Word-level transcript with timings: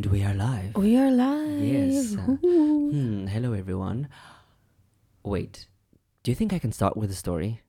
And 0.00 0.10
we 0.10 0.24
are 0.24 0.32
live. 0.32 0.76
We 0.76 0.96
are 0.96 1.10
live. 1.10 1.60
Yes. 1.60 2.16
uh, 2.16 2.20
hmm, 2.22 3.26
hello, 3.26 3.52
everyone. 3.52 4.08
Wait, 5.22 5.66
do 6.22 6.30
you 6.30 6.34
think 6.34 6.54
I 6.54 6.58
can 6.58 6.72
start 6.72 6.96
with 6.96 7.10
a 7.10 7.14
story? 7.14 7.60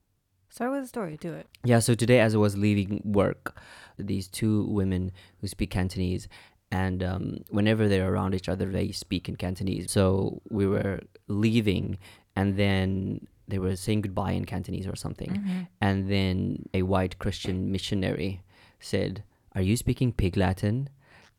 Start 0.47 0.71
with 0.71 0.83
a 0.85 0.87
story. 0.87 1.17
Do 1.17 1.33
it. 1.33 1.47
Yeah, 1.65 1.79
so 1.79 1.93
today, 1.93 2.21
as 2.21 2.33
I 2.33 2.37
was 2.37 2.57
leaving 2.57 3.01
work, 3.03 3.59
these 3.97 4.29
two 4.29 4.63
women 4.67 5.11
who 5.41 5.47
speak 5.49 5.71
Cantonese, 5.71 6.29
and 6.71 7.03
um, 7.03 7.39
whenever 7.49 7.89
they're 7.89 8.09
around 8.13 8.33
each 8.33 8.47
other, 8.47 8.67
they 8.67 8.93
speak 8.93 9.27
in 9.27 9.35
Cantonese. 9.35 9.91
So 9.91 10.41
we 10.49 10.65
were 10.65 11.01
leaving, 11.27 11.97
and 12.37 12.55
then 12.55 13.27
they 13.49 13.59
were 13.59 13.75
saying 13.75 14.03
goodbye 14.03 14.31
in 14.31 14.45
Cantonese 14.45 14.87
or 14.87 14.95
something. 14.95 15.31
Mhm. 15.31 15.67
And 15.81 16.09
then 16.09 16.69
a 16.73 16.83
white 16.83 17.19
Christian 17.19 17.73
missionary 17.73 18.41
said, 18.79 19.25
Are 19.53 19.61
you 19.61 19.75
speaking 19.75 20.13
pig 20.13 20.37
Latin? 20.37 20.87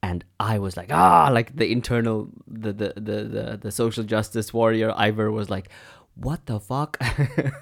And 0.02 0.24
I 0.40 0.58
was 0.58 0.76
like, 0.76 0.92
ah, 0.92 1.30
like 1.32 1.54
the 1.54 1.70
internal, 1.70 2.28
the 2.48 2.72
the 2.72 2.92
the 2.96 3.24
the, 3.24 3.58
the 3.62 3.70
social 3.70 4.02
justice 4.04 4.52
warrior 4.52 4.92
Ivor 4.96 5.30
was 5.30 5.48
like, 5.48 5.68
what 6.14 6.46
the 6.46 6.58
fuck? 6.58 6.98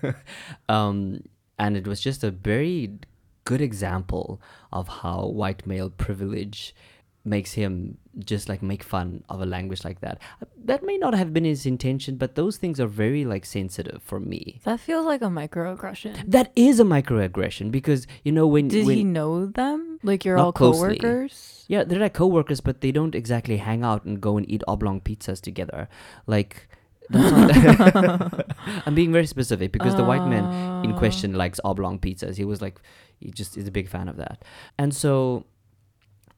um, 0.68 1.22
and 1.58 1.76
it 1.76 1.86
was 1.86 2.00
just 2.00 2.24
a 2.24 2.30
very 2.30 2.98
good 3.44 3.60
example 3.60 4.40
of 4.72 4.88
how 4.88 5.26
white 5.26 5.66
male 5.66 5.90
privilege 5.90 6.74
makes 7.24 7.52
him 7.52 7.98
just 8.18 8.48
like 8.48 8.62
make 8.62 8.82
fun 8.82 9.22
of 9.28 9.40
a 9.40 9.46
language 9.46 9.84
like 9.84 10.00
that. 10.00 10.18
That 10.64 10.82
may 10.82 10.96
not 10.96 11.14
have 11.14 11.32
been 11.32 11.44
his 11.44 11.66
intention, 11.66 12.16
but 12.16 12.34
those 12.34 12.56
things 12.56 12.80
are 12.80 12.86
very 12.86 13.24
like 13.24 13.44
sensitive 13.44 14.02
for 14.02 14.18
me. 14.18 14.60
That 14.64 14.80
feels 14.80 15.06
like 15.06 15.20
a 15.22 15.26
microaggression. 15.26 16.30
That 16.30 16.50
is 16.56 16.80
a 16.80 16.84
microaggression 16.84 17.70
because 17.70 18.06
you 18.24 18.32
know 18.32 18.46
when 18.46 18.68
Did 18.68 18.86
when, 18.86 18.96
he 18.96 19.04
know 19.04 19.46
them? 19.46 19.98
Like 20.02 20.24
you're 20.24 20.38
all 20.38 20.52
closely. 20.52 20.98
coworkers? 20.98 21.64
yeah 21.68 21.84
they're 21.84 22.00
like 22.00 22.14
coworkers, 22.14 22.60
but 22.60 22.80
they 22.80 22.90
don't 22.92 23.14
exactly 23.14 23.58
hang 23.58 23.84
out 23.84 24.04
and 24.04 24.20
go 24.20 24.36
and 24.36 24.48
eat 24.50 24.62
oblong 24.66 25.00
pizzas 25.00 25.40
together. 25.40 25.88
Like 26.26 26.68
I'm 27.12 28.94
being 28.94 29.12
very 29.12 29.26
specific 29.26 29.72
because 29.72 29.96
the 29.96 30.04
white 30.04 30.26
man 30.26 30.44
in 30.84 30.92
Uh, 30.92 30.98
question 30.98 31.34
likes 31.34 31.60
oblong 31.64 31.98
pizzas. 31.98 32.36
He 32.36 32.44
was 32.44 32.62
like 32.62 32.80
he 33.18 33.30
just 33.30 33.56
is 33.56 33.66
a 33.68 33.70
big 33.70 33.88
fan 33.88 34.08
of 34.08 34.16
that, 34.16 34.44
and 34.78 34.94
so 34.94 35.44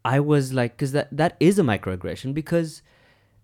I 0.05 0.21
was 0.21 0.53
like, 0.53 0.73
because 0.77 0.93
that 0.93 1.09
that 1.13 1.37
is 1.41 1.59
a 1.59 1.63
microaggression 1.63 2.35
because 2.35 2.83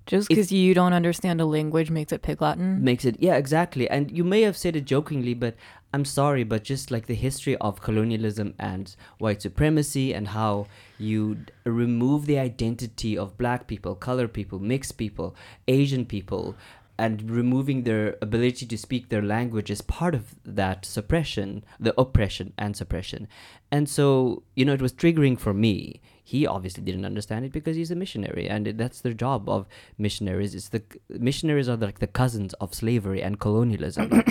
Just 0.07 0.29
because 0.29 0.51
you 0.51 0.75
don't 0.75 0.93
understand 0.95 1.41
a 1.41 1.45
language 1.47 1.91
makes 1.91 2.13
it 2.13 2.23
pig 2.23 2.41
Latin. 2.41 2.83
makes 2.83 3.05
it 3.05 3.17
yeah 3.21 3.37
exactly 3.37 3.89
and 3.91 4.11
you 4.11 4.25
may 4.25 4.41
have 4.43 4.57
said 4.57 4.75
it 4.75 4.87
jokingly 4.87 5.35
but 5.35 5.55
i'm 5.95 6.05
sorry 6.05 6.45
but 6.53 6.65
just 6.65 6.91
like 6.91 7.07
the 7.07 7.15
history 7.27 7.57
of 7.67 7.83
colonialism 7.89 8.55
and 8.59 8.97
white 9.19 9.43
supremacy 9.43 10.07
and 10.15 10.29
how 10.29 10.67
you 10.99 11.35
d- 11.35 11.53
remove 11.67 12.25
the 12.25 12.39
identity 12.39 13.13
of 13.19 13.37
black 13.43 13.67
people 13.67 13.95
color 13.95 14.27
people 14.39 14.59
mixed 14.59 14.97
people 14.97 15.37
asian 15.67 16.05
people 16.07 16.55
and 16.99 17.31
removing 17.31 17.85
their 17.85 18.17
ability 18.23 18.65
to 18.67 18.77
speak 18.87 19.09
their 19.11 19.23
language 19.37 19.71
is 19.71 19.83
part 19.83 20.15
of 20.15 20.35
that 20.61 20.85
suppression 20.87 21.63
the 21.79 21.93
oppression 22.01 22.53
and 22.57 22.77
suppression 22.77 23.29
and 23.71 23.89
so 23.97 24.43
you 24.57 24.65
know 24.65 24.73
it 24.73 24.83
was 24.83 24.93
triggering 24.95 25.39
for 25.39 25.53
me 25.67 26.01
he 26.29 26.47
obviously 26.47 26.83
didn't 26.85 27.07
understand 27.07 27.47
it 27.47 27.53
because 27.53 27.75
he's 27.75 27.91
a 27.91 27.95
missionary 27.97 28.47
and 28.51 28.67
that's 28.77 29.01
their 29.01 29.15
job 29.15 29.49
of 29.49 29.67
missionaries 29.97 30.55
it's 30.55 30.69
the 30.69 30.83
missionaries 31.09 31.71
are 31.71 31.77
like 31.77 32.01
the 32.01 32.07
cousins 32.07 32.53
of 32.55 32.75
slavery 32.75 33.23
and 33.23 33.41
colonialism 33.41 34.11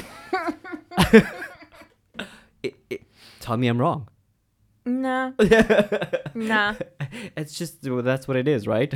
it, 2.62 2.76
it, 2.92 3.02
tell 3.39 3.58
me 3.58 3.67
i'm 3.67 3.80
wrong 3.80 4.08
Nah. 4.86 5.31
nah. 6.34 6.76
it's 7.36 7.58
just 7.58 7.84
well, 7.84 8.04
that's 8.04 8.26
what 8.28 8.38
it 8.38 8.48
is 8.48 8.67
right 8.67 8.94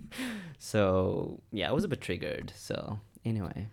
so 0.58 1.40
yeah 1.50 1.70
i 1.70 1.72
was 1.72 1.82
a 1.82 1.88
bit 1.88 2.00
triggered 2.02 2.52
so 2.54 3.00
anyway 3.24 3.66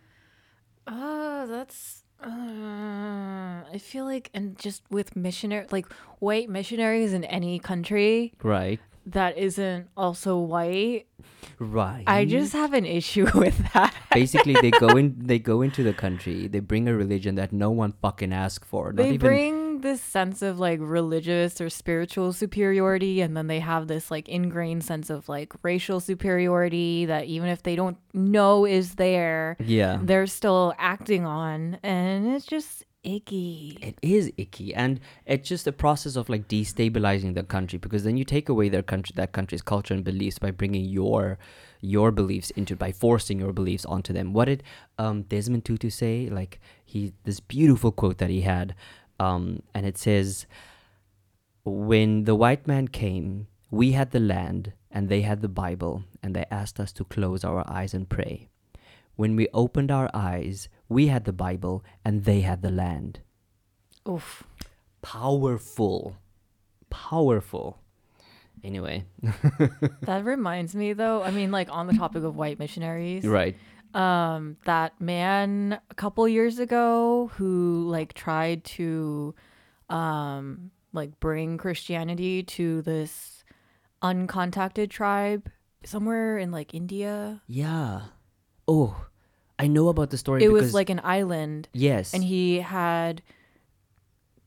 oh 0.87 1.45
that's. 1.47 2.03
Uh, 2.23 3.63
I 3.73 3.77
feel 3.79 4.05
like, 4.05 4.29
and 4.33 4.57
just 4.57 4.83
with 4.89 5.15
missionary, 5.15 5.65
like 5.71 5.87
white 6.19 6.49
missionaries 6.49 7.13
in 7.13 7.23
any 7.23 7.57
country 7.59 8.33
right 8.43 8.79
that 9.07 9.35
isn't 9.37 9.87
also 9.97 10.37
white, 10.37 11.07
right 11.57 12.03
I 12.05 12.25
just 12.25 12.53
have 12.53 12.73
an 12.73 12.85
issue 12.85 13.25
with 13.35 13.57
that. 13.73 13.95
basically 14.13 14.53
they 14.61 14.69
go 14.69 14.89
in 14.89 15.15
they 15.25 15.39
go 15.39 15.61
into 15.63 15.81
the 15.81 15.93
country 15.93 16.47
they 16.47 16.59
bring 16.59 16.87
a 16.87 16.93
religion 16.95 17.33
that 17.35 17.51
no 17.51 17.71
one 17.71 17.93
fucking 18.01 18.31
asked 18.31 18.65
for 18.65 18.93
not 18.93 18.97
they 19.01 19.17
even 19.17 19.19
bring 19.19 19.55
this 19.81 20.01
sense 20.01 20.41
of 20.41 20.59
like 20.59 20.79
religious 20.81 21.59
or 21.59 21.69
spiritual 21.69 22.33
superiority 22.33 23.21
and 23.21 23.35
then 23.35 23.47
they 23.47 23.59
have 23.59 23.87
this 23.87 24.09
like 24.11 24.29
ingrained 24.29 24.83
sense 24.83 25.09
of 25.09 25.27
like 25.27 25.53
racial 25.63 25.99
superiority 25.99 27.05
that 27.05 27.25
even 27.25 27.49
if 27.49 27.63
they 27.63 27.75
don't 27.75 27.97
know 28.13 28.65
is 28.65 28.95
there 28.95 29.57
yeah 29.59 29.99
they're 30.01 30.27
still 30.27 30.73
acting 30.77 31.25
on 31.25 31.77
and 31.83 32.27
it's 32.27 32.45
just 32.45 32.85
icky 33.03 33.77
It 33.81 33.97
is 34.01 34.31
icky, 34.37 34.73
and 34.75 34.99
it's 35.25 35.49
just 35.49 35.65
a 35.65 35.71
process 35.71 36.15
of 36.15 36.29
like 36.29 36.47
destabilizing 36.47 37.33
the 37.33 37.43
country 37.43 37.79
because 37.79 38.03
then 38.03 38.15
you 38.17 38.23
take 38.23 38.47
away 38.47 38.69
their 38.69 38.83
country, 38.83 39.13
that 39.15 39.31
country's 39.31 39.61
culture 39.61 39.93
and 39.93 40.03
beliefs 40.03 40.37
by 40.37 40.51
bringing 40.51 40.85
your 40.85 41.39
your 41.79 42.11
beliefs 42.11 42.51
into 42.51 42.75
by 42.75 42.91
forcing 42.91 43.39
your 43.39 43.53
beliefs 43.53 43.85
onto 43.85 44.13
them. 44.13 44.33
What 44.33 44.45
did 44.45 44.61
um, 44.99 45.23
Desmond 45.23 45.65
Tutu 45.65 45.89
say? 45.89 46.29
Like 46.29 46.59
he 46.85 47.13
this 47.23 47.39
beautiful 47.39 47.91
quote 47.91 48.19
that 48.19 48.29
he 48.29 48.41
had, 48.41 48.75
um, 49.21 49.61
and 49.73 49.85
it 49.85 49.97
says, 49.97 50.45
"When 51.63 52.23
the 52.29 52.35
white 52.43 52.67
man 52.67 52.87
came, 52.87 53.47
we 53.69 53.91
had 53.91 54.11
the 54.11 54.25
land, 54.35 54.73
and 54.89 55.07
they 55.07 55.21
had 55.21 55.41
the 55.41 55.55
Bible, 55.63 56.03
and 56.21 56.35
they 56.35 56.45
asked 56.49 56.79
us 56.79 56.91
to 56.93 57.03
close 57.15 57.43
our 57.43 57.63
eyes 57.79 57.93
and 57.93 58.09
pray." 58.09 58.49
When 59.15 59.35
we 59.35 59.47
opened 59.53 59.91
our 59.91 60.09
eyes, 60.13 60.67
we 60.89 61.07
had 61.07 61.25
the 61.25 61.33
Bible 61.33 61.83
and 62.03 62.25
they 62.25 62.41
had 62.41 62.61
the 62.61 62.71
land. 62.71 63.19
Oof. 64.09 64.43
Powerful. 65.01 66.17
Powerful. 66.89 67.77
Anyway. 68.63 69.05
That 70.01 70.25
reminds 70.25 70.75
me 70.75 70.93
though 70.93 71.21
i 71.23 71.31
mean 71.31 71.51
like 71.51 71.69
on 71.71 71.87
the 71.87 71.93
topic 71.93 72.23
of 72.23 72.35
white 72.35 72.59
missionaries 72.59 73.23
right 73.23 73.55
um 73.93 74.57
that 74.65 74.99
man 74.99 75.79
a 75.89 75.95
couple 75.95 76.27
years 76.27 76.59
ago 76.59 77.31
who 77.35 77.87
like 77.89 78.13
tried 78.13 78.63
to 78.63 79.35
um 79.89 80.71
like 80.93 81.19
bring 81.19 81.57
christianity 81.57 82.43
to 82.43 82.81
this 82.83 83.43
uncontacted 84.01 84.89
tribe 84.89 85.49
somewhere 85.83 86.37
in 86.37 86.51
like 86.51 86.73
india. 86.73 87.41
Yeah. 87.47 88.01
Oh 88.67 89.05
i 89.59 89.67
know 89.67 89.89
about 89.89 90.09
the 90.09 90.17
story 90.17 90.43
it 90.43 90.47
because 90.47 90.63
was 90.63 90.73
like 90.73 90.89
an 90.89 91.01
island. 91.03 91.69
Yes. 91.73 92.13
And 92.13 92.23
he 92.23 92.59
had 92.61 93.21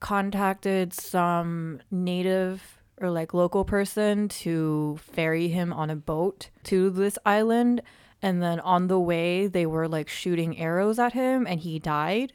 contacted 0.01 0.93
some 0.93 1.81
native 1.91 2.79
or 3.01 3.11
like 3.11 3.33
local 3.35 3.65
person 3.65 4.29
to 4.29 4.99
ferry 5.01 5.49
him 5.49 5.73
on 5.73 5.91
a 5.91 5.97
boat 5.97 6.51
to 6.65 6.91
this 6.91 7.19
island 7.25 7.81
and 8.25 8.43
then 8.43 8.59
on 8.61 8.89
the 8.89 8.99
way 8.99 9.47
they 9.47 9.67
were 9.67 9.87
like 9.87 10.09
shooting 10.09 10.59
arrows 10.59 10.99
at 10.99 11.13
him 11.13 11.47
and 11.47 11.61
he 11.61 11.79
died. 11.79 12.33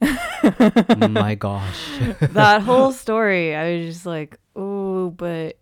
My 0.00 1.34
gosh. 1.38 1.88
That 2.20 2.62
whole 2.68 2.92
story 2.92 3.54
i 3.54 3.76
was 3.76 3.94
just 3.94 4.06
like 4.06 4.38
oh 4.54 5.10
but 5.10 5.58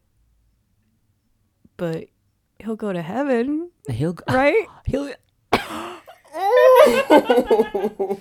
but 1.79 2.09
he'll 2.59 2.77
go 2.77 2.93
to 2.93 3.01
heaven. 3.01 3.71
He'll 3.89 4.13
g- 4.13 4.23
right? 4.29 4.67
he'll 4.87 5.11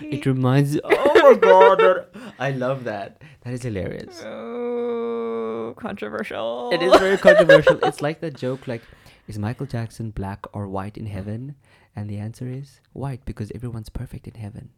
it 0.00 0.26
reminds 0.26 0.78
oh 0.82 1.22
my 1.22 1.34
god 1.40 2.06
i 2.38 2.52
love 2.52 2.84
that. 2.84 3.20
That 3.42 3.54
is 3.54 3.64
hilarious. 3.64 4.22
Oh 4.24 5.74
controversial. 5.76 6.70
It 6.72 6.82
is 6.82 6.96
very 7.00 7.18
controversial. 7.18 7.80
It's 7.82 8.00
like 8.00 8.20
that 8.20 8.36
joke 8.36 8.68
like 8.68 8.82
is 9.30 9.38
michael 9.38 9.64
jackson 9.66 10.10
black 10.10 10.44
or 10.52 10.66
white 10.66 10.98
in 10.98 11.06
heaven 11.06 11.54
and 11.94 12.10
the 12.10 12.18
answer 12.18 12.48
is 12.48 12.80
white 12.92 13.24
because 13.24 13.52
everyone's 13.54 13.88
perfect 13.88 14.26
in 14.26 14.34
heaven 14.34 14.70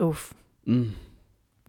oof 0.00 0.34
mm. 0.66 0.90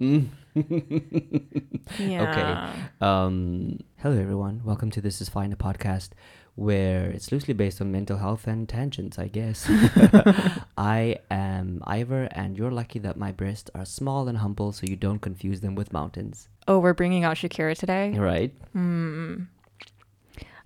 Mm. 0.02 0.28
yeah 2.00 2.74
Um, 3.00 3.80
hello, 3.98 4.20
everyone. 4.20 4.62
Welcome 4.66 4.92
to 4.92 5.00
This 5.00 5.22
Is 5.22 5.30
Fine, 5.30 5.54
a 5.54 5.56
podcast 5.56 6.10
where 6.56 7.06
it's 7.12 7.32
loosely 7.32 7.54
based 7.54 7.80
on 7.80 7.94
mental 7.94 8.18
health 8.18 8.46
and 8.46 8.68
tangents, 8.68 9.18
I 9.18 9.28
guess. 9.28 9.66
I 10.78 11.20
am 11.32 11.82
Ivor, 11.88 12.28
and 12.32 12.58
you're 12.58 12.72
lucky 12.72 13.00
that 13.00 13.16
my 13.16 13.32
breasts 13.32 13.70
are 13.74 13.86
small 13.86 14.28
and 14.28 14.40
humble 14.40 14.74
so 14.74 14.86
you 14.86 14.98
don't 14.98 15.20
confuse 15.20 15.62
them 15.62 15.76
with 15.76 15.94
mountains. 15.94 16.50
Oh, 16.68 16.80
we're 16.80 16.94
bringing 16.94 17.24
out 17.24 17.38
Shakira 17.38 17.78
today. 17.78 18.18
Right? 18.18 18.52
Hmm. 18.74 19.44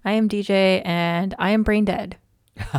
I 0.06 0.13
am 0.13 0.30
DJ 0.30 0.81
and 0.86 1.36
I 1.38 1.51
am 1.51 1.63
brain 1.63 1.86
dead. 1.86 2.18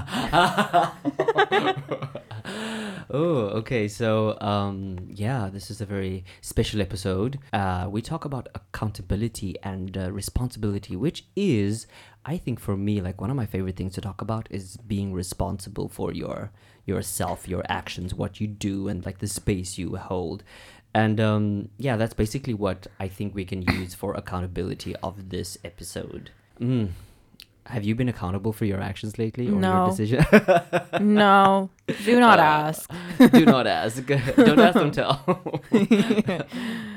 oh, 3.11 3.51
okay. 3.61 3.89
So, 3.89 4.39
um, 4.41 5.09
yeah, 5.11 5.51
this 5.53 5.71
is 5.71 5.81
a 5.81 5.87
very 5.87 6.25
special 6.41 6.81
episode. 6.81 7.39
Uh, 7.53 7.87
we 7.91 8.03
talk 8.03 8.25
about 8.25 8.49
accountability 8.55 9.57
and 9.63 9.97
uh, 9.97 10.13
responsibility, 10.13 10.97
which 10.97 11.25
is, 11.37 11.87
I 12.25 12.37
think, 12.37 12.59
for 12.61 12.77
me, 12.77 13.01
like 13.01 13.21
one 13.21 13.31
of 13.31 13.37
my 13.37 13.47
favorite 13.47 13.77
things 13.77 13.95
to 13.95 14.01
talk 14.01 14.21
about 14.21 14.49
is 14.51 14.77
being 14.77 15.13
responsible 15.13 15.89
for 15.89 16.13
your 16.13 16.53
yourself, 16.87 17.47
your 17.47 17.63
actions, 17.69 18.15
what 18.15 18.41
you 18.41 18.47
do, 18.47 18.89
and 18.89 19.05
like 19.05 19.19
the 19.19 19.29
space 19.29 19.79
you 19.79 19.97
hold. 19.97 20.43
And 20.93 21.21
um, 21.21 21.69
yeah, 21.79 21.97
that's 21.97 22.15
basically 22.15 22.55
what 22.55 22.87
I 22.99 23.07
think 23.09 23.35
we 23.35 23.45
can 23.45 23.63
use 23.63 23.95
for 23.95 24.15
accountability 24.15 24.97
of 24.97 25.29
this 25.29 25.57
episode. 25.65 26.31
Mm. 26.61 26.91
Have 27.67 27.85
you 27.85 27.95
been 27.95 28.09
accountable 28.09 28.53
for 28.53 28.65
your 28.65 28.81
actions 28.81 29.19
lately 29.19 29.49
or 29.49 29.53
No. 29.53 29.73
your 29.77 29.91
decision? 29.91 30.25
no, 31.01 31.71
do 32.05 32.19
not 32.19 32.39
Uh, 32.39 32.43
ask. 32.43 32.91
Do 33.33 33.45
not 33.45 33.67
ask. 33.67 34.05
Don't 34.37 34.59
ask, 34.59 34.75
don't 34.75 34.95
tell. 34.95 35.21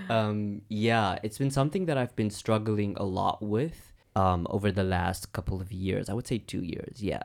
um, 0.10 0.62
yeah, 0.69 1.18
it's 1.24 1.38
been 1.38 1.51
something 1.51 1.86
that 1.86 1.98
I've 1.98 2.15
been 2.15 2.30
struggling 2.30 2.95
a 2.98 3.04
lot 3.04 3.42
with 3.42 3.94
um, 4.15 4.48
over 4.50 4.71
the 4.71 4.83
last 4.83 5.33
couple 5.33 5.62
of 5.62 5.71
years. 5.71 6.10
I 6.10 6.13
would 6.13 6.27
say 6.27 6.38
two 6.38 6.62
years. 6.63 7.01
Yeah. 7.04 7.24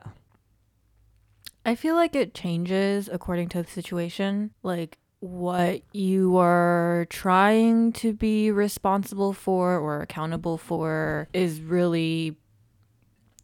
I 1.65 1.75
feel 1.75 1.95
like 1.95 2.15
it 2.15 2.33
changes 2.33 3.09
according 3.11 3.49
to 3.49 3.63
the 3.63 3.69
situation. 3.69 4.51
Like 4.63 4.97
what 5.19 5.81
you 5.91 6.37
are 6.37 7.05
trying 7.09 7.91
to 7.93 8.13
be 8.13 8.51
responsible 8.51 9.33
for 9.33 9.77
or 9.77 10.01
accountable 10.01 10.57
for 10.57 11.27
is 11.33 11.61
really 11.61 12.37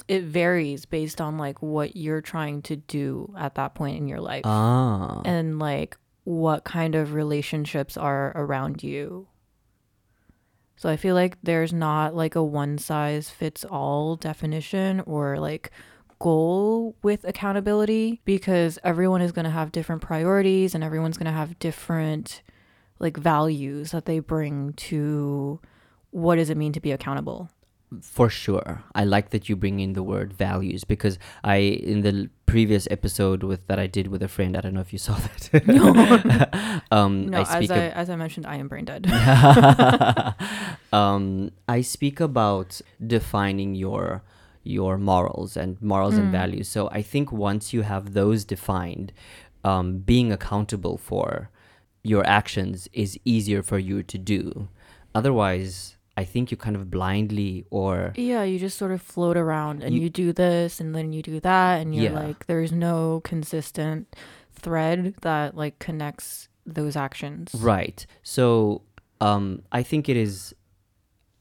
it 0.07 0.23
varies 0.23 0.85
based 0.85 1.19
on 1.19 1.37
like 1.37 1.61
what 1.61 1.95
you're 1.95 2.21
trying 2.21 2.61
to 2.63 2.75
do 2.75 3.33
at 3.37 3.55
that 3.55 3.73
point 3.75 3.97
in 3.97 4.07
your 4.07 4.19
life 4.21 4.41
Ah. 4.45 5.21
and 5.25 5.57
like 5.59 5.97
what 6.23 6.63
kind 6.63 6.95
of 6.95 7.13
relationships 7.13 7.97
are 7.97 8.31
around 8.35 8.83
you. 8.83 9.27
So 10.77 10.89
I 10.89 10.97
feel 10.97 11.15
like 11.15 11.37
there's 11.41 11.71
not 11.73 12.15
like 12.15 12.35
a 12.35 12.43
one 12.43 12.77
size 12.77 13.29
fits 13.29 13.63
all 13.63 14.15
definition 14.15 15.01
or 15.05 15.39
like 15.39 15.71
goal 16.19 16.95
with 17.01 17.23
accountability 17.25 18.21
because 18.25 18.77
everyone 18.83 19.21
is 19.21 19.31
going 19.31 19.45
to 19.45 19.51
have 19.51 19.71
different 19.71 20.01
priorities 20.01 20.75
and 20.75 20.83
everyone's 20.83 21.17
going 21.17 21.25
to 21.25 21.31
have 21.31 21.57
different 21.59 22.41
like 22.99 23.17
values 23.17 23.91
that 23.91 24.05
they 24.05 24.19
bring 24.19 24.73
to 24.73 25.59
what 26.11 26.35
does 26.37 26.49
it 26.49 26.57
mean 26.57 26.71
to 26.73 26.79
be 26.79 26.91
accountable. 26.91 27.49
For 28.01 28.29
sure. 28.29 28.83
I 28.93 29.03
like 29.03 29.29
that 29.31 29.49
you 29.49 29.55
bring 29.55 29.79
in 29.79 29.93
the 29.93 30.03
word 30.03 30.33
values 30.33 30.83
because 30.83 31.17
I, 31.43 31.55
in 31.57 32.01
the 32.01 32.29
previous 32.45 32.87
episode 32.91 33.43
with 33.43 33.65
that 33.67 33.79
I 33.79 33.87
did 33.87 34.07
with 34.07 34.21
a 34.23 34.27
friend, 34.27 34.55
I 34.57 34.61
don't 34.61 34.73
know 34.73 34.81
if 34.81 34.93
you 34.93 34.99
saw 34.99 35.15
that. 35.15 36.83
um, 36.91 37.27
No, 37.27 37.37
I 37.39 37.41
as 37.41 37.71
I 37.71 37.77
ab- 37.77 37.93
as 37.95 38.09
I 38.09 38.15
mentioned 38.15 38.45
I 38.45 38.55
am 38.57 38.67
brain 38.67 38.85
dead. 38.85 39.05
um, 40.93 41.51
I 41.67 41.81
speak 41.81 42.19
about 42.19 42.81
defining 43.05 43.75
your 43.75 44.23
your 44.63 44.97
morals 44.97 45.55
and 45.55 45.79
morals 45.81 46.17
and 46.17 46.29
Mm. 46.29 46.31
values. 46.31 46.67
So 46.67 46.89
I 46.89 47.01
think 47.03 47.31
once 47.31 47.71
you 47.73 47.83
have 47.83 48.13
those 48.13 48.43
defined, 48.45 49.13
um, 49.63 49.99
being 49.99 50.31
accountable 50.31 50.97
for 50.97 51.49
your 52.01 52.25
actions 52.25 52.87
is 52.93 53.19
easier 53.25 53.61
for 53.61 53.77
you 53.77 54.01
to 54.03 54.17
do. 54.17 54.67
Otherwise, 55.13 55.94
I 56.17 56.23
think 56.23 56.49
you 56.51 56.57
kind 56.57 56.75
of 56.75 56.89
blindly 56.89 57.65
or 57.69 58.13
Yeah, 58.15 58.43
you 58.43 58.57
just 58.59 58.77
sort 58.77 58.91
of 58.91 59.01
float 59.01 59.35
around 59.37 59.83
and 59.83 59.93
You- 59.95 60.03
you, 60.03 60.09
do 60.09 60.31
this 60.33 60.79
and 60.79 60.95
then 60.95 61.11
you 61.13 61.21
do 61.21 61.39
that 61.41 61.81
and 61.81 61.93
you're 61.93 62.05
Yeah. 62.05 62.19
like 62.27 62.45
there's 62.47 62.71
no 62.71 63.19
consistent 63.23 64.15
thread 64.53 65.15
that 65.21 65.55
like 65.55 65.79
connects 65.79 66.47
those 66.65 66.95
actions. 66.95 67.53
Right. 67.53 68.05
So 68.23 68.81
um, 69.21 69.61
I 69.71 69.83
think 69.83 70.07
it 70.09 70.17
is 70.17 70.53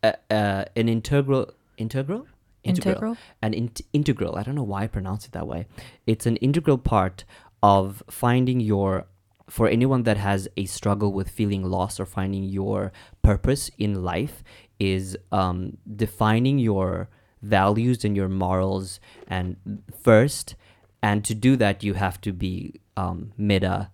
a, 0.02 0.14
a, 0.30 0.66
an 0.76 0.88
integral 0.88 1.52
integral 1.76 2.26
Integral? 2.62 3.16
an 3.42 3.52
int- 3.52 3.82
integral. 3.92 4.36
I 4.36 4.42
don't 4.42 4.54
know 4.54 4.62
why 4.62 4.84
I 4.84 4.86
pronounce 4.86 5.26
it 5.26 5.32
that 5.32 5.46
way. 5.46 5.66
It's 6.06 6.24
an 6.26 6.36
integral 6.36 6.78
part 6.78 7.24
of 7.62 8.02
finding 8.08 8.58
your 8.60 9.06
for 9.50 9.68
anyone 9.68 10.04
that 10.04 10.16
has 10.16 10.48
a 10.56 10.64
struggle 10.64 11.12
with 11.12 11.28
feeling 11.28 11.62
lost 11.62 12.00
or 12.00 12.06
finding 12.06 12.44
your 12.44 12.90
purpose 13.22 13.70
in 13.76 14.02
life 14.02 14.42
is 14.78 15.16
um, 15.32 15.76
defining 15.96 16.58
your 16.58 17.08
values 17.42 18.04
and 18.04 18.16
your 18.16 18.28
morals 18.28 19.00
and 19.28 19.56
first 20.02 20.54
and 21.02 21.24
to 21.24 21.34
do 21.34 21.56
that 21.56 21.82
you 21.82 21.94
have 21.94 22.20
to 22.20 22.32
be 22.32 22.74
um, 22.96 23.32
meta 23.36 23.90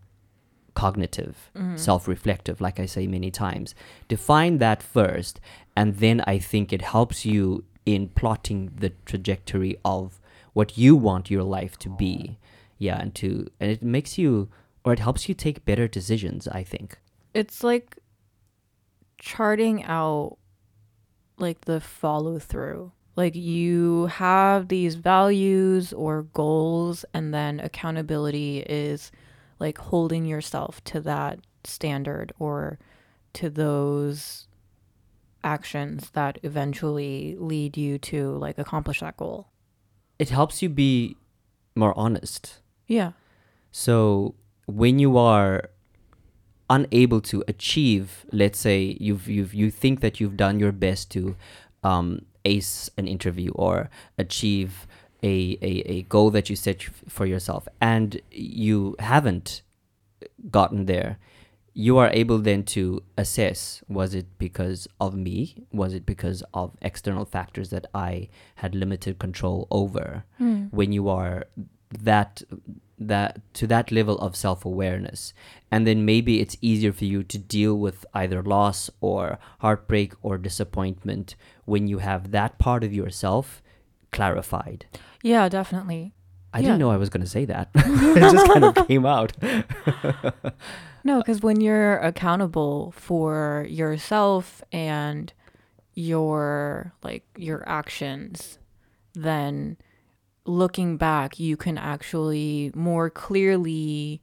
cognitive 0.74 1.50
Mhm. 1.54 1.78
self-reflective 1.78 2.60
like 2.60 2.78
i 2.80 2.86
say 2.86 3.06
many 3.06 3.30
times. 3.30 3.74
Define 4.08 4.58
that 4.58 4.82
first 4.82 5.40
and 5.76 5.96
then 5.96 6.22
i 6.26 6.38
think 6.38 6.72
it 6.72 6.82
helps 6.82 7.26
you 7.26 7.64
in 7.84 8.08
plotting 8.08 8.70
the 8.76 8.90
trajectory 9.04 9.76
of 9.84 10.20
what 10.52 10.78
you 10.78 10.94
want 10.96 11.30
your 11.30 11.42
life 11.42 11.76
to 11.78 11.88
be. 11.88 12.38
Yeah 12.78 12.98
and 13.02 13.14
to 13.16 13.48
and 13.60 13.70
it 13.70 13.82
makes 13.82 14.16
you 14.16 14.48
or 14.84 14.92
it 14.92 15.00
helps 15.00 15.28
you 15.28 15.34
take 15.34 15.64
better 15.64 15.86
decisions 15.88 16.46
i 16.48 16.62
think. 16.62 16.98
It's 17.34 17.62
like 17.64 17.98
charting 19.18 19.84
out 19.84 20.38
like 21.40 21.62
the 21.62 21.80
follow 21.80 22.38
through. 22.38 22.92
Like 23.16 23.34
you 23.34 24.06
have 24.06 24.68
these 24.68 24.94
values 24.94 25.92
or 25.92 26.22
goals 26.22 27.04
and 27.12 27.34
then 27.34 27.60
accountability 27.60 28.60
is 28.60 29.10
like 29.58 29.78
holding 29.78 30.24
yourself 30.24 30.82
to 30.84 31.00
that 31.00 31.40
standard 31.64 32.32
or 32.38 32.78
to 33.34 33.50
those 33.50 34.46
actions 35.44 36.10
that 36.10 36.38
eventually 36.42 37.36
lead 37.38 37.76
you 37.76 37.98
to 37.98 38.32
like 38.36 38.58
accomplish 38.58 39.00
that 39.00 39.16
goal. 39.16 39.48
it 40.18 40.28
helps 40.28 40.60
you 40.62 40.68
be 40.68 41.16
more 41.74 41.94
honest 41.96 42.60
Yeah. 42.86 43.12
So 43.72 44.34
when 44.66 44.98
you 44.98 45.16
are 45.16 45.70
unable 46.70 47.20
to 47.20 47.44
achieve, 47.48 48.24
let's 48.32 48.58
say 48.58 48.96
you've 49.00 49.28
you've 49.28 49.52
you 49.52 49.70
think 49.70 50.00
that 50.00 50.20
you've 50.20 50.36
done 50.36 50.58
your 50.60 50.72
best 50.72 51.10
to 51.10 51.36
um, 51.82 52.24
ace 52.44 52.88
an 52.96 53.06
interview 53.08 53.50
or 53.54 53.90
achieve 54.16 54.86
a, 55.22 55.58
a, 55.60 55.72
a 55.90 56.02
goal 56.02 56.30
that 56.30 56.48
you 56.48 56.56
set 56.56 56.82
for 57.08 57.26
yourself, 57.26 57.68
and 57.80 58.22
you 58.30 58.96
haven't 59.00 59.60
gotten 60.50 60.86
there, 60.86 61.18
you 61.74 61.98
are 61.98 62.08
able 62.12 62.38
then 62.38 62.62
to 62.62 63.02
assess 63.18 63.82
was 63.88 64.14
it 64.14 64.26
because 64.38 64.88
of 65.00 65.14
me? 65.14 65.66
Was 65.72 65.92
it 65.92 66.06
because 66.06 66.42
of 66.54 66.76
external 66.80 67.24
factors 67.24 67.70
that 67.70 67.86
I 67.92 68.28
had 68.56 68.74
limited 68.74 69.18
control 69.18 69.66
over? 69.70 70.24
when 70.70 70.92
you 70.92 71.08
are 71.08 71.44
that 71.98 72.42
that 73.00 73.40
to 73.54 73.66
that 73.66 73.90
level 73.90 74.18
of 74.18 74.36
self-awareness 74.36 75.32
and 75.70 75.86
then 75.86 76.04
maybe 76.04 76.40
it's 76.40 76.56
easier 76.60 76.92
for 76.92 77.06
you 77.06 77.22
to 77.22 77.38
deal 77.38 77.74
with 77.78 78.04
either 78.12 78.42
loss 78.42 78.90
or 79.00 79.38
heartbreak 79.60 80.12
or 80.22 80.36
disappointment 80.36 81.34
when 81.64 81.86
you 81.88 81.98
have 81.98 82.30
that 82.30 82.58
part 82.58 82.84
of 82.84 82.92
yourself 82.92 83.62
clarified 84.12 84.84
Yeah, 85.22 85.48
definitely. 85.48 86.12
i 86.52 86.58
Yeah. 86.58 86.62
didn't 86.66 86.80
know 86.80 86.90
i 86.90 86.96
was 86.98 87.08
going 87.08 87.22
to 87.24 87.30
say 87.30 87.44
that 87.46 87.70
it 87.74 88.20
just 88.20 88.46
kind 88.52 88.64
of 88.64 88.86
came 88.86 89.06
out 89.06 89.32
No, 91.02 91.16
because 91.20 91.40
when 91.40 91.62
you're 91.62 91.96
accountable 91.96 92.92
for 92.94 93.64
yourself 93.70 94.62
and 94.70 95.32
your 95.94 96.92
like 97.02 97.24
your 97.38 97.66
actions, 97.66 98.58
then 99.14 99.78
looking 100.50 100.96
back, 100.96 101.38
you 101.38 101.56
can 101.56 101.78
actually 101.78 102.70
more 102.74 103.08
clearly 103.10 104.20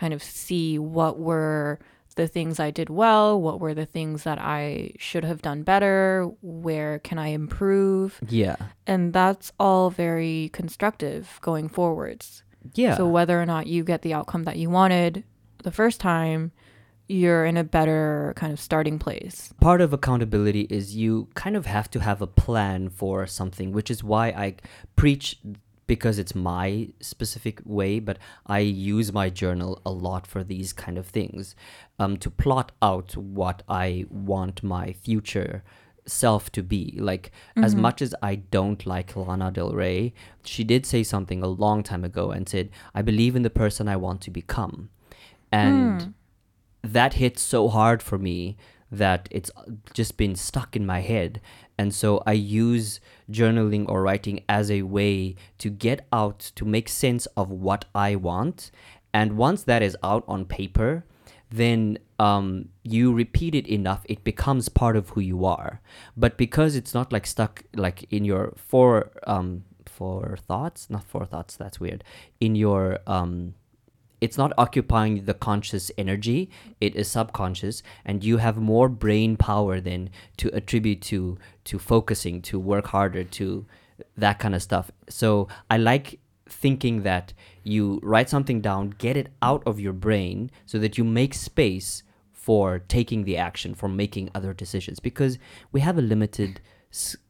kind 0.00 0.12
of 0.12 0.22
see 0.22 0.78
what 0.78 1.18
were 1.18 1.78
the 2.16 2.28
things 2.28 2.60
I 2.60 2.70
did 2.70 2.90
well, 2.90 3.40
what 3.40 3.58
were 3.60 3.74
the 3.74 3.86
things 3.86 4.22
that 4.22 4.38
I 4.38 4.92
should 4.98 5.24
have 5.24 5.42
done 5.42 5.62
better, 5.64 6.30
where 6.42 6.98
can 7.00 7.18
I 7.18 7.28
improve? 7.28 8.20
yeah 8.28 8.56
And 8.86 9.12
that's 9.12 9.50
all 9.58 9.90
very 9.90 10.50
constructive 10.52 11.38
going 11.42 11.68
forwards. 11.68 12.44
yeah 12.74 12.96
So 12.96 13.06
whether 13.08 13.40
or 13.40 13.46
not 13.46 13.66
you 13.66 13.82
get 13.84 14.02
the 14.02 14.14
outcome 14.14 14.44
that 14.44 14.56
you 14.58 14.70
wanted 14.70 15.24
the 15.64 15.72
first 15.72 16.00
time, 16.00 16.52
you're 17.08 17.44
in 17.44 17.56
a 17.56 17.64
better 17.64 18.32
kind 18.36 18.52
of 18.52 18.60
starting 18.60 18.98
place. 18.98 19.52
part 19.60 19.80
of 19.80 19.92
accountability 19.92 20.62
is 20.70 20.96
you 20.96 21.28
kind 21.34 21.56
of 21.56 21.66
have 21.66 21.90
to 21.90 22.00
have 22.00 22.22
a 22.22 22.26
plan 22.26 22.88
for 22.88 23.26
something, 23.26 23.72
which 23.72 23.90
is 23.90 24.02
why 24.02 24.28
I 24.28 24.56
preach 24.96 25.38
because 25.86 26.18
it's 26.18 26.34
my 26.34 26.88
specific 27.00 27.60
way, 27.66 27.98
but 28.00 28.16
I 28.46 28.60
use 28.60 29.12
my 29.12 29.28
journal 29.28 29.82
a 29.84 29.90
lot 29.90 30.26
for 30.26 30.42
these 30.42 30.72
kind 30.72 30.96
of 30.96 31.06
things 31.06 31.54
um, 31.98 32.16
to 32.18 32.30
plot 32.30 32.72
out 32.80 33.14
what 33.18 33.62
I 33.68 34.06
want 34.10 34.62
my 34.62 34.92
future 34.94 35.62
self 36.06 36.50
to 36.52 36.62
be. 36.62 36.96
Like 36.98 37.30
as 37.56 37.74
Mhm. 37.74 37.80
much 37.80 38.00
as 38.00 38.14
I 38.22 38.36
don't 38.36 38.84
like 38.86 39.14
Lana 39.14 39.50
Del 39.50 39.72
Rey, 39.74 40.14
she 40.42 40.64
did 40.64 40.86
say 40.86 41.02
something 41.02 41.42
a 41.42 41.48
long 41.48 41.82
time 41.82 42.02
ago 42.04 42.30
and 42.30 42.48
said, 42.48 42.70
"I 42.94 43.02
believe 43.02 43.36
in 43.36 43.42
the 43.42 43.50
person 43.50 43.86
I 43.88 43.96
want 43.96 44.20
to 44.22 44.30
become," 44.30 44.88
and 45.52 46.00
Mm. 46.00 46.14
That 46.84 47.14
hit 47.14 47.38
so 47.38 47.68
hard 47.68 48.02
for 48.02 48.18
me 48.18 48.56
that 48.90 49.28
it's 49.30 49.50
just 49.92 50.16
been 50.16 50.36
stuck 50.36 50.76
in 50.76 50.86
my 50.86 51.00
head. 51.00 51.40
And 51.76 51.92
so 51.92 52.22
I 52.26 52.32
use 52.32 53.00
journaling 53.30 53.88
or 53.88 54.02
writing 54.02 54.44
as 54.48 54.70
a 54.70 54.82
way 54.82 55.34
to 55.58 55.70
get 55.70 56.06
out, 56.12 56.52
to 56.54 56.64
make 56.64 56.88
sense 56.88 57.26
of 57.36 57.50
what 57.50 57.86
I 57.94 58.14
want. 58.14 58.70
And 59.12 59.36
once 59.36 59.64
that 59.64 59.82
is 59.82 59.96
out 60.02 60.24
on 60.28 60.44
paper, 60.44 61.04
then 61.50 61.98
um, 62.18 62.68
you 62.82 63.12
repeat 63.12 63.54
it 63.54 63.66
enough, 63.66 64.04
it 64.08 64.24
becomes 64.24 64.68
part 64.68 64.96
of 64.96 65.10
who 65.10 65.20
you 65.20 65.44
are. 65.44 65.80
But 66.16 66.36
because 66.36 66.76
it's 66.76 66.94
not 66.94 67.12
like 67.12 67.26
stuck 67.26 67.62
like 67.74 68.12
in 68.12 68.24
your 68.24 68.54
four 68.56 69.10
um, 69.26 69.64
four 69.86 70.36
thoughts, 70.48 70.90
not 70.90 71.04
four 71.04 71.24
thoughts, 71.24 71.56
that's 71.56 71.80
weird. 71.80 72.02
In 72.40 72.54
your 72.54 72.98
um, 73.06 73.54
it's 74.20 74.38
not 74.38 74.52
occupying 74.56 75.24
the 75.24 75.34
conscious 75.34 75.90
energy 75.98 76.50
it 76.80 76.94
is 76.94 77.08
subconscious 77.08 77.82
and 78.04 78.24
you 78.24 78.38
have 78.38 78.56
more 78.56 78.88
brain 78.88 79.36
power 79.36 79.80
than 79.80 80.10
to 80.36 80.48
attribute 80.54 81.00
to 81.00 81.36
to 81.64 81.78
focusing 81.78 82.40
to 82.40 82.58
work 82.58 82.88
harder 82.88 83.24
to 83.24 83.66
that 84.16 84.38
kind 84.38 84.54
of 84.54 84.62
stuff. 84.62 84.90
So 85.08 85.48
i 85.70 85.76
like 85.76 86.20
thinking 86.46 87.02
that 87.02 87.32
you 87.62 87.98
write 88.02 88.28
something 88.28 88.60
down 88.60 88.90
get 88.90 89.16
it 89.16 89.28
out 89.40 89.62
of 89.66 89.80
your 89.80 89.94
brain 89.94 90.50
so 90.66 90.78
that 90.78 90.98
you 90.98 91.04
make 91.04 91.32
space 91.32 92.02
for 92.32 92.78
taking 92.78 93.24
the 93.24 93.36
action 93.38 93.74
for 93.74 93.88
making 93.88 94.30
other 94.34 94.52
decisions 94.52 95.00
because 95.00 95.38
we 95.72 95.80
have 95.80 95.96
a 95.96 96.02
limited 96.02 96.60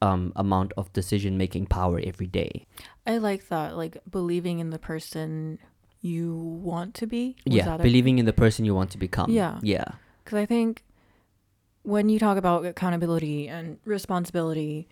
um, 0.02 0.32
amount 0.36 0.72
of 0.76 0.92
decision 0.92 1.38
making 1.38 1.66
power 1.66 2.00
every 2.04 2.26
day. 2.26 2.66
I 3.06 3.18
like 3.18 3.48
that, 3.48 3.76
like 3.76 3.96
believing 4.10 4.58
in 4.58 4.70
the 4.70 4.78
person 4.78 5.58
you 6.04 6.36
want 6.36 6.94
to 6.94 7.06
be. 7.06 7.34
Was 7.46 7.56
yeah 7.56 7.76
believing 7.78 8.18
in 8.18 8.26
the 8.26 8.32
person 8.32 8.64
you 8.64 8.74
want 8.74 8.90
to 8.90 8.98
become 8.98 9.30
Yeah. 9.30 9.58
yeah 9.62 9.92
Because 10.22 10.38
I 10.38 10.46
think 10.46 10.84
when 11.82 12.08
you 12.08 12.18
talk 12.18 12.36
about 12.36 12.64
accountability 12.66 13.48
and 13.48 13.78
responsibility, 13.84 14.86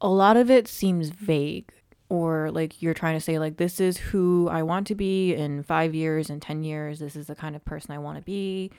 a 0.00 0.08
lot 0.08 0.36
of 0.36 0.50
it 0.50 0.66
seems 0.68 1.10
vague. 1.10 1.72
Or 2.08 2.50
like 2.50 2.82
you're 2.82 2.92
trying 2.92 3.16
to 3.16 3.20
say, 3.20 3.38
like, 3.38 3.56
this 3.56 3.80
is 3.80 3.96
who 3.96 4.48
I 4.50 4.62
want 4.62 4.86
to 4.88 4.94
be 4.94 5.32
in 5.34 5.62
five 5.62 5.94
years, 5.94 6.28
and 6.28 6.42
10 6.42 6.62
years. 6.62 6.98
This 6.98 7.16
is 7.16 7.26
the 7.26 7.34
kind 7.34 7.56
of 7.56 7.64
person 7.64 7.92
I 7.94 7.98
want 7.98 8.18
to 8.18 8.22
be. 8.22 8.70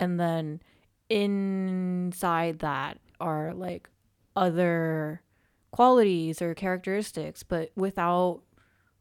And 0.00 0.18
then 0.18 0.62
inside 1.10 2.60
that 2.60 2.98
are 3.20 3.52
like 3.52 3.90
other 4.34 5.20
qualities 5.70 6.40
or 6.40 6.54
characteristics, 6.54 7.42
but 7.42 7.72
without 7.76 8.40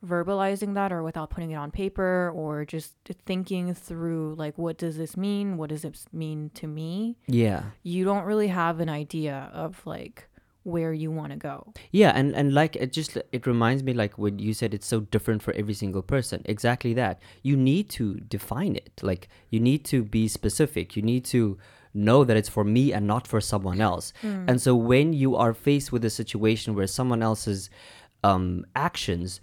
verbalizing 0.06 0.74
that 0.74 0.92
or 0.92 1.04
without 1.04 1.30
putting 1.30 1.52
it 1.52 1.56
on 1.56 1.70
paper 1.70 2.32
or 2.34 2.66
just 2.66 2.96
thinking 3.26 3.74
through 3.74 4.34
like 4.36 4.58
what 4.58 4.78
does 4.78 4.98
this 4.98 5.16
mean 5.16 5.58
what 5.58 5.70
does 5.70 5.84
this 5.84 6.06
mean 6.12 6.50
to 6.56 6.66
me 6.66 7.16
yeah 7.28 7.64
you 7.84 8.04
don't 8.04 8.24
really 8.24 8.48
have 8.48 8.80
an 8.80 8.90
idea 8.90 9.52
of 9.54 9.86
like 9.86 10.28
where 10.64 10.94
you 10.94 11.10
want 11.12 11.32
to 11.32 11.38
go 11.38 11.74
Yeah, 11.92 12.12
and 12.16 12.36
and 12.36 12.54
like 12.54 12.76
it 12.76 12.94
just 12.94 13.18
it 13.32 13.48
reminds 13.48 13.82
me 13.84 13.94
like 13.94 14.18
when 14.18 14.38
you 14.38 14.54
said 14.54 14.74
it's 14.74 14.86
so 14.86 15.00
different 15.00 15.42
for 15.42 15.54
every 15.54 15.74
single 15.74 16.04
person. 16.04 16.44
Exactly 16.46 16.94
that. 16.94 17.20
You 17.42 17.58
need 17.58 17.90
to 17.92 18.20
define 18.20 18.76
it. 18.76 19.02
Like 19.02 19.28
you 19.50 19.60
need 19.60 19.84
to 19.86 20.04
be 20.04 20.28
specific. 20.28 20.96
You 20.96 21.02
need 21.02 21.26
to 21.26 21.58
know 21.94 22.24
that 22.24 22.38
it's 22.38 22.48
for 22.50 22.64
me 22.64 22.94
and 22.94 23.08
not 23.08 23.28
for 23.28 23.42
someone 23.42 23.82
else. 23.82 24.14
And 24.22 24.62
so 24.62 24.76
when 24.76 25.14
you 25.14 25.36
are 25.36 25.54
faced 25.54 25.92
with 25.92 26.06
a 26.06 26.10
situation 26.10 26.76
where 26.76 26.88
someone 26.88 27.24
else's 27.24 27.70
um, 28.24 28.66
actions 28.76 29.42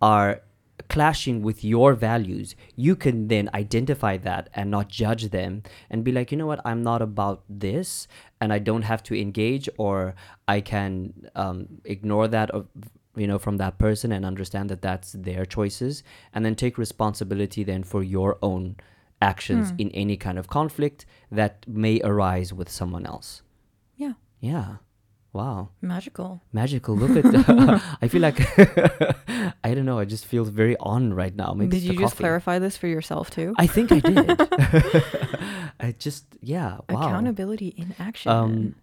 are 0.00 0.42
clashing 0.88 1.42
with 1.42 1.64
your 1.64 1.94
values, 1.94 2.54
you 2.74 2.94
can 2.94 3.28
then 3.28 3.50
identify 3.54 4.16
that 4.18 4.48
and 4.54 4.70
not 4.70 4.88
judge 4.88 5.30
them 5.30 5.62
and 5.90 6.04
be 6.04 6.12
like, 6.12 6.30
you 6.30 6.38
know 6.38 6.46
what, 6.46 6.60
I'm 6.64 6.82
not 6.82 7.02
about 7.02 7.42
this 7.48 8.06
and 8.40 8.52
I 8.52 8.58
don't 8.58 8.82
have 8.82 9.02
to 9.04 9.18
engage, 9.18 9.68
or 9.78 10.14
I 10.46 10.60
can 10.60 11.28
um, 11.34 11.66
ignore 11.84 12.28
that, 12.28 12.50
of, 12.50 12.66
you 13.16 13.26
know, 13.26 13.38
from 13.38 13.56
that 13.56 13.78
person 13.78 14.12
and 14.12 14.24
understand 14.24 14.68
that 14.68 14.82
that's 14.82 15.12
their 15.12 15.46
choices 15.46 16.02
and 16.34 16.44
then 16.44 16.54
take 16.54 16.76
responsibility 16.76 17.64
then 17.64 17.82
for 17.82 18.02
your 18.02 18.36
own 18.42 18.76
actions 19.22 19.72
in 19.78 19.90
any 19.92 20.18
kind 20.18 20.38
of 20.38 20.48
conflict 20.48 21.06
that 21.32 21.64
may 21.66 22.00
arise 22.02 22.52
with 22.52 22.68
someone 22.68 23.06
else. 23.06 23.42
yeah 23.96 24.12
Yeah. 24.40 24.76
Wow. 25.36 25.68
Magical. 25.82 26.40
Magical. 26.50 26.96
Look 26.96 27.14
at 27.22 27.30
that. 27.30 27.82
i 28.02 28.08
feel 28.08 28.22
like 28.22 28.38
i 29.68 29.74
don't 29.74 29.84
know 29.84 29.98
i 29.98 30.06
just 30.06 30.24
feel 30.24 30.44
very 30.44 30.76
on 30.78 31.12
right 31.12 31.36
now. 31.36 31.52
Maybe 31.52 31.72
did 31.76 31.82
you 31.82 31.92
just 31.92 32.14
coffee. 32.14 32.24
clarify 32.24 32.58
this 32.58 32.76
for 32.78 32.86
yourself 32.86 33.30
too? 33.30 33.54
I 33.58 33.66
think 33.66 33.92
i 33.92 34.00
did. 34.00 34.26
I 35.86 35.94
just 36.06 36.24
yeah 36.40 36.78
wow. 36.88 37.06
Accountability 37.08 37.68
in 37.82 37.94
action. 37.98 38.30
Um 38.32 38.74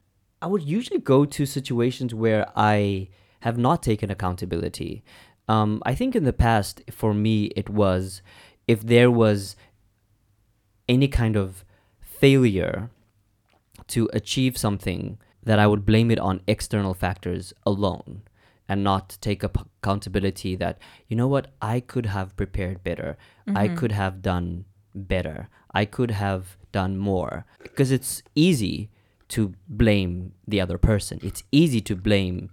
i 0.44 0.48
would 0.52 0.62
usually 0.78 1.00
go 1.00 1.26
to 1.26 1.42
situations 1.46 2.14
where 2.14 2.44
i 2.56 3.10
have 3.46 3.58
not 3.58 3.82
taken 3.82 4.12
accountability. 4.12 5.04
Um 5.48 5.82
i 5.92 5.94
think 5.96 6.16
in 6.16 6.24
the 6.24 6.38
past 6.48 6.74
for 6.92 7.12
me 7.26 7.36
it 7.62 7.68
was 7.82 8.22
if 8.68 8.80
there 8.94 9.10
was 9.24 9.56
any 10.88 11.08
kind 11.08 11.36
of 11.36 11.66
failure 12.22 12.92
to 13.88 14.10
achieve 14.14 14.56
something 14.58 15.18
that 15.46 15.60
I 15.60 15.68
would 15.68 15.86
blame 15.86 16.10
it 16.12 16.20
on 16.20 16.42
external 16.48 16.94
factors 16.94 17.54
alone 17.66 18.22
and 18.70 18.84
not 18.84 19.18
take 19.22 19.44
accountability 19.44 20.56
that 20.56 20.78
you 21.08 21.16
know 21.18 21.28
what 21.28 21.48
I 21.62 21.80
could 21.82 22.06
have 22.08 22.36
prepared 22.38 22.84
better. 22.84 23.18
I 23.48 23.68
Mm-hmm. 23.68 23.76
could 23.76 23.92
have 23.92 24.22
done 24.22 24.66
better. 24.96 25.50
I 25.74 25.86
could 25.86 26.12
have 26.12 26.58
done 26.72 26.98
more. 26.98 27.46
Because 27.62 27.92
it's 27.92 28.24
easy 28.36 28.90
to 29.30 29.54
blame 29.68 30.34
the 30.48 30.62
other 30.62 30.78
person. 30.78 31.20
It's 31.24 31.44
easy 31.52 31.82
to 31.82 31.96
blame 31.96 32.50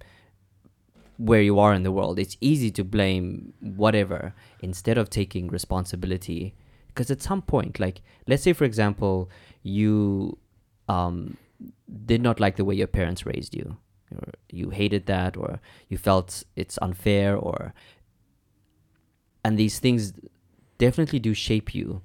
where 1.17 1.43
you 1.43 1.59
are 1.59 1.75
in 1.75 1.83
the 1.83 1.93
world. 1.93 2.19
It's 2.19 2.37
easy 2.41 2.71
to 2.73 2.85
blame 2.85 3.53
whatever 3.61 4.35
instead 4.61 4.97
of 4.99 5.11
taking 5.11 5.49
responsibility. 5.49 6.55
Because 6.89 7.11
at 7.11 7.23
some 7.23 7.43
point 7.43 7.79
like 7.79 8.03
let's 8.27 8.43
say 8.43 8.53
for 8.53 8.65
example 8.65 9.31
you 9.63 10.39
um, 10.89 11.37
did 12.07 12.23
not 12.23 12.41
like 12.41 12.57
the 12.57 12.65
way 12.65 12.75
your 12.75 12.87
parents 12.87 13.27
raised 13.27 13.55
you 13.55 13.77
or 14.15 14.33
you 14.51 14.71
hated 14.71 15.07
that 15.07 15.37
or 15.37 15.61
you 15.89 15.99
felt 15.99 16.43
it's 16.57 16.79
unfair 16.83 17.37
or 17.37 17.73
and 19.45 19.59
these 19.59 19.79
things 19.79 20.13
definitely 20.79 21.19
do 21.19 21.33
shape 21.35 21.75
you. 21.75 22.03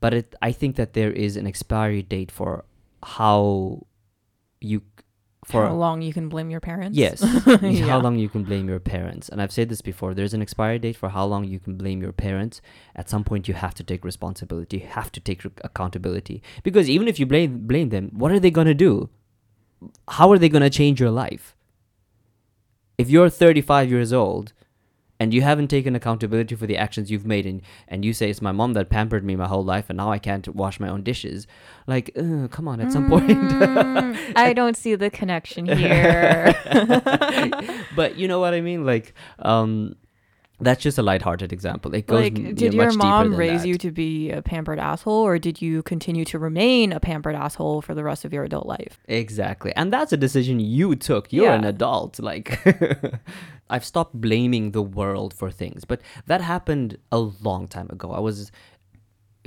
But 0.00 0.14
it, 0.14 0.34
i 0.42 0.52
think 0.52 0.76
that 0.76 0.92
there 0.92 1.12
is 1.12 1.36
an 1.36 1.46
expiry 1.46 2.02
date 2.02 2.30
for 2.30 2.64
how 3.02 3.86
you 4.60 4.82
for 5.44 5.66
how 5.66 5.74
long 5.74 6.02
you 6.02 6.12
can 6.12 6.28
blame 6.28 6.50
your 6.50 6.60
parents 6.60 6.96
Yes. 6.96 7.22
Yeah. 7.62 7.86
How 7.86 8.00
long 8.00 8.18
you 8.18 8.28
can 8.28 8.44
blame 8.44 8.68
your 8.68 8.80
parents. 8.80 9.28
And 9.28 9.40
I've 9.42 9.52
said 9.52 9.68
this 9.68 9.82
before 9.82 10.14
there's 10.14 10.34
an 10.34 10.42
expiry 10.42 10.78
date 10.78 10.96
for 10.96 11.10
how 11.10 11.24
long 11.24 11.44
you 11.44 11.58
can 11.60 11.76
blame 11.76 12.00
your 12.02 12.12
parents. 12.12 12.60
At 12.96 13.08
some 13.10 13.24
point, 13.24 13.48
you 13.48 13.54
have 13.54 13.74
to 13.74 13.84
take 13.84 14.04
responsibility, 14.04 14.78
you 14.78 14.86
have 14.86 15.12
to 15.12 15.20
take 15.20 15.44
re- 15.44 15.50
accountability. 15.62 16.42
Because 16.62 16.88
even 16.88 17.08
if 17.08 17.18
you 17.18 17.26
blame, 17.26 17.66
blame 17.66 17.90
them, 17.90 18.10
what 18.12 18.32
are 18.32 18.40
they 18.40 18.50
going 18.50 18.66
to 18.66 18.74
do? 18.74 19.10
How 20.08 20.30
are 20.32 20.38
they 20.38 20.48
going 20.48 20.62
to 20.62 20.70
change 20.70 21.00
your 21.00 21.10
life? 21.10 21.56
If 22.96 23.10
you're 23.10 23.28
35 23.28 23.90
years 23.90 24.12
old 24.12 24.52
and 25.20 25.32
you 25.32 25.42
haven't 25.42 25.68
taken 25.68 25.94
accountability 25.94 26.54
for 26.54 26.66
the 26.66 26.76
actions 26.76 27.10
you've 27.10 27.26
made, 27.26 27.46
and, 27.46 27.62
and 27.88 28.04
you 28.04 28.12
say 28.12 28.30
it's 28.30 28.42
my 28.42 28.52
mom 28.52 28.72
that 28.74 28.88
pampered 28.90 29.24
me 29.24 29.36
my 29.36 29.46
whole 29.46 29.64
life, 29.64 29.86
and 29.88 29.96
now 29.96 30.10
I 30.10 30.18
can't 30.18 30.46
wash 30.54 30.80
my 30.80 30.88
own 30.88 31.02
dishes, 31.02 31.46
like, 31.86 32.10
uh, 32.16 32.48
come 32.48 32.66
on, 32.68 32.80
at 32.80 32.92
some 32.92 33.08
point. 33.08 33.28
Mm, 33.28 34.32
i 34.36 34.52
don't 34.52 34.76
see 34.76 34.94
the 34.94 35.10
connection 35.10 35.66
here 35.66 36.54
but 37.96 38.16
you 38.16 38.28
know 38.28 38.40
what 38.40 38.54
I 38.54 38.60
mean? 38.60 38.84
Like, 38.84 39.14
um, 39.38 39.96
that's 40.60 40.82
just 40.82 40.98
a 40.98 41.02
lighthearted 41.02 41.52
example. 41.52 41.94
It 41.94 42.06
goes 42.06 42.22
like 42.22 42.34
did 42.34 42.60
yeah, 42.60 42.70
your 42.70 42.86
much 42.86 42.96
mom 42.96 43.34
raise 43.34 43.62
that. 43.62 43.68
you 43.68 43.76
to 43.78 43.90
be 43.90 44.30
a 44.30 44.40
pampered 44.40 44.78
asshole 44.78 45.12
or 45.12 45.38
did 45.38 45.60
you 45.60 45.82
continue 45.82 46.24
to 46.26 46.38
remain 46.38 46.92
a 46.92 47.00
pampered 47.00 47.34
asshole 47.34 47.82
for 47.82 47.94
the 47.94 48.04
rest 48.04 48.24
of 48.24 48.32
your 48.32 48.44
adult 48.44 48.66
life 48.66 49.00
Exactly. 49.08 49.72
And 49.74 49.92
that's 49.92 50.12
a 50.12 50.16
decision 50.16 50.60
you 50.60 50.94
took. 50.94 51.32
You're 51.32 51.50
an 51.50 51.64
adult. 51.64 52.20
Like, 52.20 52.60
I've 53.70 53.84
stopped 53.84 54.14
blaming 54.14 54.70
the 54.70 54.82
world 54.82 55.34
for 55.34 55.50
things, 55.50 55.84
but 55.84 56.00
that 56.26 56.40
happened 56.40 56.98
a 57.10 57.18
long 57.18 57.66
time 57.66 57.88
ago. 57.90 58.12
I 58.12 58.20
was 58.20 58.52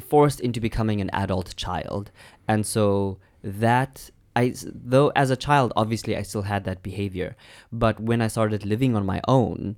forced 0.02 0.42
into 0.42 0.60
becoming 0.60 1.00
an 1.00 1.10
adult 1.12 1.56
child. 1.56 2.12
And 2.48 2.66
so 2.66 3.20
that. 3.44 4.10
I, 4.36 4.54
though 4.64 5.12
as 5.16 5.32
a 5.32 5.36
child, 5.36 5.74
obviously 5.76 6.16
I 6.16 6.22
still 6.22 6.44
had 6.44 6.64
that 6.66 6.84
behavior, 6.84 7.36
but 7.72 8.00
when 8.00 8.22
I 8.22 8.28
started 8.28 8.68
living 8.68 8.96
on 8.96 9.04
my 9.04 9.20
own, 9.28 9.76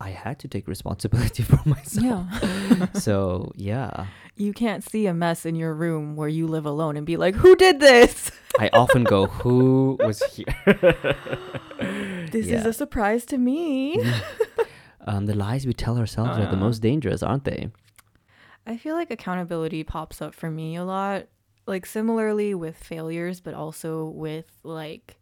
I 0.00 0.10
had 0.10 0.38
to 0.40 0.48
take 0.48 0.68
responsibility 0.68 1.42
for 1.50 1.60
myself. 1.68 2.04
yeah 2.04 2.86
so 2.94 3.50
yeah 3.56 4.06
you 4.36 4.52
can't 4.52 4.84
see 4.84 5.06
a 5.06 5.14
mess 5.14 5.44
in 5.44 5.56
your 5.56 5.74
room 5.74 6.14
where 6.14 6.28
you 6.28 6.46
live 6.46 6.64
alone 6.66 6.96
and 6.96 7.04
be 7.04 7.16
like 7.16 7.34
who 7.34 7.56
did 7.56 7.80
this 7.80 8.30
I 8.60 8.70
often 8.72 9.04
go, 9.04 9.26
who 9.26 9.96
was 10.00 10.20
here? 10.34 10.46
This 12.32 12.46
is 12.48 12.66
a 12.66 12.72
surprise 12.72 13.24
to 13.26 13.38
me. 13.38 14.02
um, 15.06 15.26
the 15.26 15.34
lies 15.34 15.64
we 15.66 15.72
tell 15.72 15.96
ourselves 15.96 16.38
are 16.38 16.46
the 16.46 16.56
Uh. 16.56 16.66
most 16.66 16.80
dangerous, 16.82 17.22
aren't 17.22 17.44
they? 17.44 17.70
I 18.66 18.76
feel 18.76 18.94
like 18.96 19.10
accountability 19.12 19.84
pops 19.84 20.20
up 20.20 20.34
for 20.34 20.50
me 20.50 20.74
a 20.76 20.84
lot. 20.84 21.26
Like 21.66 21.86
similarly 21.86 22.52
with 22.54 22.76
failures, 22.76 23.40
but 23.40 23.54
also 23.54 24.06
with 24.06 24.50
like 24.64 25.16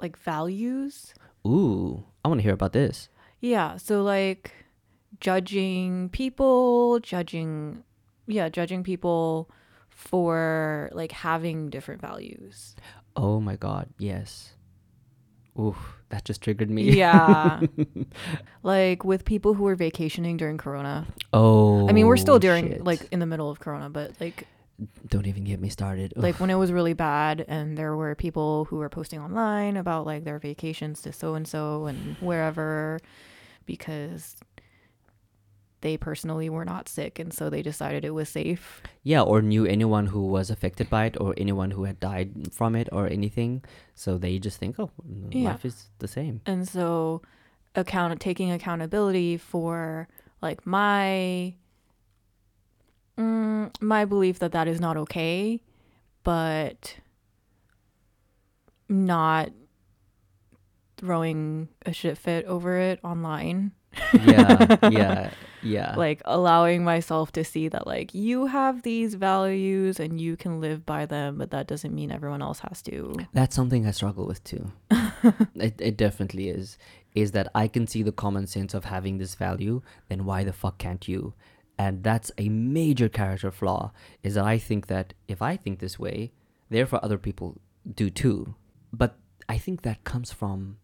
like 0.00 0.16
values. 0.18 1.14
Ooh, 1.46 2.04
I 2.24 2.28
want 2.28 2.38
to 2.40 2.42
hear 2.42 2.52
about 2.54 2.72
this. 2.72 3.08
Yeah, 3.44 3.76
so 3.76 4.02
like 4.02 4.52
judging 5.20 6.08
people, 6.08 6.98
judging 7.00 7.84
yeah, 8.26 8.48
judging 8.48 8.82
people 8.82 9.50
for 9.90 10.88
like 10.94 11.12
having 11.12 11.68
different 11.68 12.00
values. 12.00 12.74
Oh 13.14 13.40
my 13.40 13.56
god, 13.56 13.90
yes. 13.98 14.54
Ooh, 15.58 15.76
that 16.08 16.24
just 16.24 16.40
triggered 16.40 16.70
me. 16.70 16.84
Yeah. 16.92 17.60
like 18.62 19.04
with 19.04 19.26
people 19.26 19.52
who 19.52 19.64
were 19.64 19.76
vacationing 19.76 20.38
during 20.38 20.56
corona. 20.56 21.06
Oh. 21.34 21.86
I 21.86 21.92
mean, 21.92 22.06
we're 22.06 22.16
still 22.16 22.36
oh, 22.36 22.38
during 22.38 22.70
shit. 22.70 22.84
like 22.84 23.06
in 23.12 23.20
the 23.20 23.26
middle 23.26 23.50
of 23.50 23.60
corona, 23.60 23.90
but 23.90 24.12
like 24.20 24.48
Don't 25.06 25.26
even 25.26 25.44
get 25.44 25.60
me 25.60 25.68
started. 25.68 26.14
like 26.16 26.40
when 26.40 26.48
it 26.48 26.54
was 26.56 26.72
really 26.72 26.94
bad 26.94 27.44
and 27.46 27.76
there 27.76 27.94
were 27.94 28.14
people 28.14 28.64
who 28.64 28.76
were 28.76 28.88
posting 28.88 29.20
online 29.20 29.76
about 29.76 30.06
like 30.06 30.24
their 30.24 30.38
vacations 30.38 31.02
to 31.02 31.12
so 31.12 31.34
and 31.34 31.46
so 31.46 31.84
and 31.84 32.16
wherever 32.20 32.98
because 33.66 34.36
they 35.80 35.96
personally 35.98 36.48
were 36.48 36.64
not 36.64 36.88
sick 36.88 37.18
and 37.18 37.32
so 37.32 37.50
they 37.50 37.60
decided 37.60 38.04
it 38.04 38.10
was 38.14 38.28
safe. 38.28 38.80
Yeah, 39.02 39.20
or 39.22 39.42
knew 39.42 39.66
anyone 39.66 40.06
who 40.06 40.26
was 40.26 40.48
affected 40.50 40.88
by 40.88 41.04
it, 41.06 41.16
or 41.20 41.34
anyone 41.36 41.70
who 41.72 41.84
had 41.84 42.00
died 42.00 42.52
from 42.54 42.74
it, 42.74 42.88
or 42.90 43.06
anything. 43.06 43.62
So 43.94 44.16
they 44.16 44.38
just 44.38 44.58
think, 44.58 44.78
oh, 44.78 44.90
Yeah. 45.30 45.50
life 45.50 45.64
is 45.66 45.90
the 45.98 46.08
same. 46.08 46.40
And 46.46 46.66
so 46.66 47.20
account 47.74 48.18
taking 48.20 48.50
accountability 48.50 49.36
for 49.36 50.08
like 50.40 50.66
my 50.66 51.54
mm, 53.18 53.70
my 53.80 54.04
belief 54.06 54.38
that 54.38 54.52
that 54.52 54.68
is 54.68 54.80
not 54.80 54.96
okay, 54.96 55.60
but 56.22 56.96
not 58.88 59.50
throwing 60.96 61.68
a 61.86 61.92
shit 61.92 62.18
fit 62.18 62.44
over 62.46 62.76
it 62.78 63.00
online. 63.04 63.72
Yeah, 64.12 64.88
yeah, 64.90 65.30
yeah. 65.62 65.94
like 65.96 66.20
allowing 66.24 66.84
myself 66.84 67.32
to 67.32 67.44
see 67.44 67.68
that 67.68 67.86
like 67.86 68.12
you 68.14 68.46
have 68.46 68.82
these 68.82 69.14
values 69.14 70.00
and 70.00 70.20
you 70.20 70.36
can 70.36 70.60
live 70.60 70.84
by 70.84 71.06
them 71.06 71.38
but 71.38 71.52
that 71.52 71.68
doesn't 71.68 71.94
mean 71.94 72.10
everyone 72.10 72.42
else 72.42 72.58
has 72.60 72.82
to 72.82 73.16
That's 73.32 73.54
something 73.54 73.86
I 73.86 73.92
struggle 73.92 74.26
with 74.26 74.42
too. 74.44 74.72
it, 75.54 75.80
it 75.80 75.96
definitely 75.96 76.48
is. 76.48 76.76
Is 77.14 77.30
that 77.32 77.48
I 77.54 77.68
can 77.68 77.86
see 77.86 78.02
the 78.02 78.12
common 78.12 78.46
sense 78.48 78.74
of 78.74 78.86
having 78.86 79.18
this 79.18 79.36
value, 79.36 79.82
then 80.08 80.24
why 80.24 80.42
the 80.42 80.52
fuck 80.52 80.78
can't 80.78 81.06
you? 81.06 81.34
And 81.78 82.02
that's 82.02 82.30
a 82.38 82.48
major 82.48 83.08
character 83.08 83.50
flaw. 83.50 83.92
Is 84.22 84.34
that 84.34 84.44
I 84.44 84.58
think 84.58 84.88
that 84.88 85.14
if 85.28 85.40
I 85.40 85.56
think 85.56 85.78
this 85.78 85.98
way, 85.98 86.32
therefore 86.70 87.00
other 87.02 87.18
people 87.18 87.60
do 87.94 88.10
too. 88.10 88.54
But 88.92 89.16
I 89.48 89.58
think 89.58 89.82
that 89.82 90.04
comes 90.04 90.32
from 90.32 90.78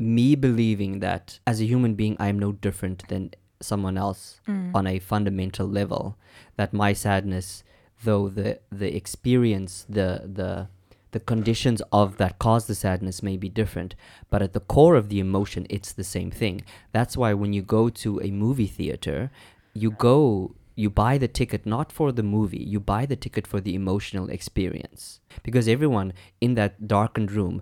me 0.00 0.34
believing 0.34 1.00
that 1.00 1.38
as 1.46 1.60
a 1.60 1.66
human 1.66 1.94
being, 1.94 2.16
I 2.18 2.28
am 2.28 2.38
no 2.38 2.52
different 2.52 3.06
than 3.08 3.32
someone 3.60 3.98
else 3.98 4.40
mm. 4.48 4.74
on 4.74 4.86
a 4.86 4.98
fundamental 4.98 5.68
level. 5.68 6.16
That 6.56 6.72
my 6.72 6.92
sadness, 6.92 7.62
though 8.02 8.28
the 8.28 8.60
the 8.72 8.96
experience, 8.96 9.84
the 9.88 10.22
the 10.32 10.68
the 11.12 11.20
conditions 11.20 11.82
of 11.92 12.16
that 12.18 12.38
cause 12.38 12.66
the 12.66 12.74
sadness 12.74 13.22
may 13.22 13.36
be 13.36 13.48
different, 13.48 13.94
but 14.30 14.42
at 14.42 14.52
the 14.52 14.60
core 14.60 14.94
of 14.94 15.08
the 15.08 15.20
emotion, 15.20 15.66
it's 15.68 15.92
the 15.92 16.04
same 16.04 16.30
thing. 16.30 16.62
That's 16.92 17.16
why 17.16 17.34
when 17.34 17.52
you 17.52 17.62
go 17.62 17.88
to 17.88 18.20
a 18.22 18.30
movie 18.30 18.68
theater, 18.68 19.30
you 19.74 19.90
go, 19.90 20.54
you 20.76 20.88
buy 20.88 21.18
the 21.18 21.28
ticket 21.28 21.66
not 21.66 21.90
for 21.90 22.12
the 22.12 22.22
movie, 22.22 22.62
you 22.62 22.78
buy 22.78 23.06
the 23.06 23.16
ticket 23.16 23.46
for 23.46 23.60
the 23.60 23.74
emotional 23.74 24.30
experience. 24.30 25.20
Because 25.42 25.66
everyone 25.66 26.12
in 26.40 26.54
that 26.54 26.86
darkened 26.86 27.32
room, 27.32 27.60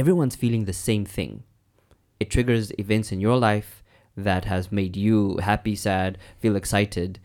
everyone's 0.00 0.34
feeling 0.34 0.64
the 0.64 0.72
same 0.72 1.04
thing. 1.04 1.42
It 2.18 2.30
triggers 2.30 2.72
events 2.78 3.12
in 3.12 3.20
your 3.20 3.36
life 3.36 3.84
that 4.16 4.46
has 4.46 4.72
made 4.72 4.96
you 4.96 5.36
happy, 5.42 5.76
sad, 5.76 6.16
feel 6.38 6.56
excited, 6.56 7.20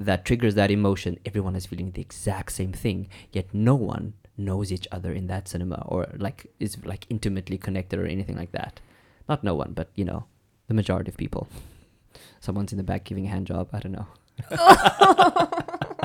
that 0.00 0.24
triggers 0.24 0.56
that 0.56 0.72
emotion. 0.72 1.20
Everyone 1.24 1.54
is 1.54 1.66
feeling 1.66 1.92
the 1.92 2.00
exact 2.00 2.50
same 2.50 2.72
thing, 2.72 3.08
yet 3.30 3.54
no 3.54 3.76
one 3.76 4.14
knows 4.36 4.72
each 4.72 4.88
other 4.90 5.12
in 5.12 5.28
that 5.28 5.46
cinema 5.46 5.84
or 5.86 6.08
like 6.16 6.52
is 6.58 6.84
like 6.84 7.06
intimately 7.08 7.58
connected 7.58 8.00
or 8.00 8.06
anything 8.06 8.36
like 8.36 8.50
that. 8.50 8.80
Not 9.28 9.44
no 9.44 9.54
one, 9.54 9.72
but 9.72 9.90
you 9.94 10.04
know, 10.04 10.24
the 10.66 10.74
majority 10.74 11.12
of 11.12 11.16
people. 11.16 11.46
Someone's 12.40 12.72
in 12.72 12.78
the 12.78 12.82
back 12.82 13.04
giving 13.04 13.26
a 13.26 13.30
hand 13.30 13.46
job. 13.46 13.68
I 13.72 13.78
don't 13.78 13.92
know. 13.92 14.08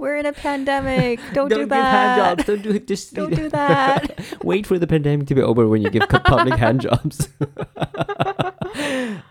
we're 0.00 0.16
in 0.16 0.26
a 0.26 0.32
pandemic 0.32 1.20
don't, 1.32 1.48
do 1.48 1.58
give 1.58 1.70
hand 1.70 1.70
that 1.70 2.16
jobs. 2.16 2.44
Don't 2.44 2.62
do 2.62 2.70
it. 2.70 2.86
Just 2.86 3.14
don't 3.18 3.34
do 3.34 3.48
that 3.60 4.18
wait 4.42 4.66
for 4.66 4.78
the 4.78 4.86
pandemic 4.86 5.26
to 5.28 5.34
be 5.34 5.42
over 5.42 5.68
when 5.68 5.82
you 5.82 5.90
give 5.90 6.08
public 6.08 6.54
hand 6.54 6.80
jobs. 6.80 7.28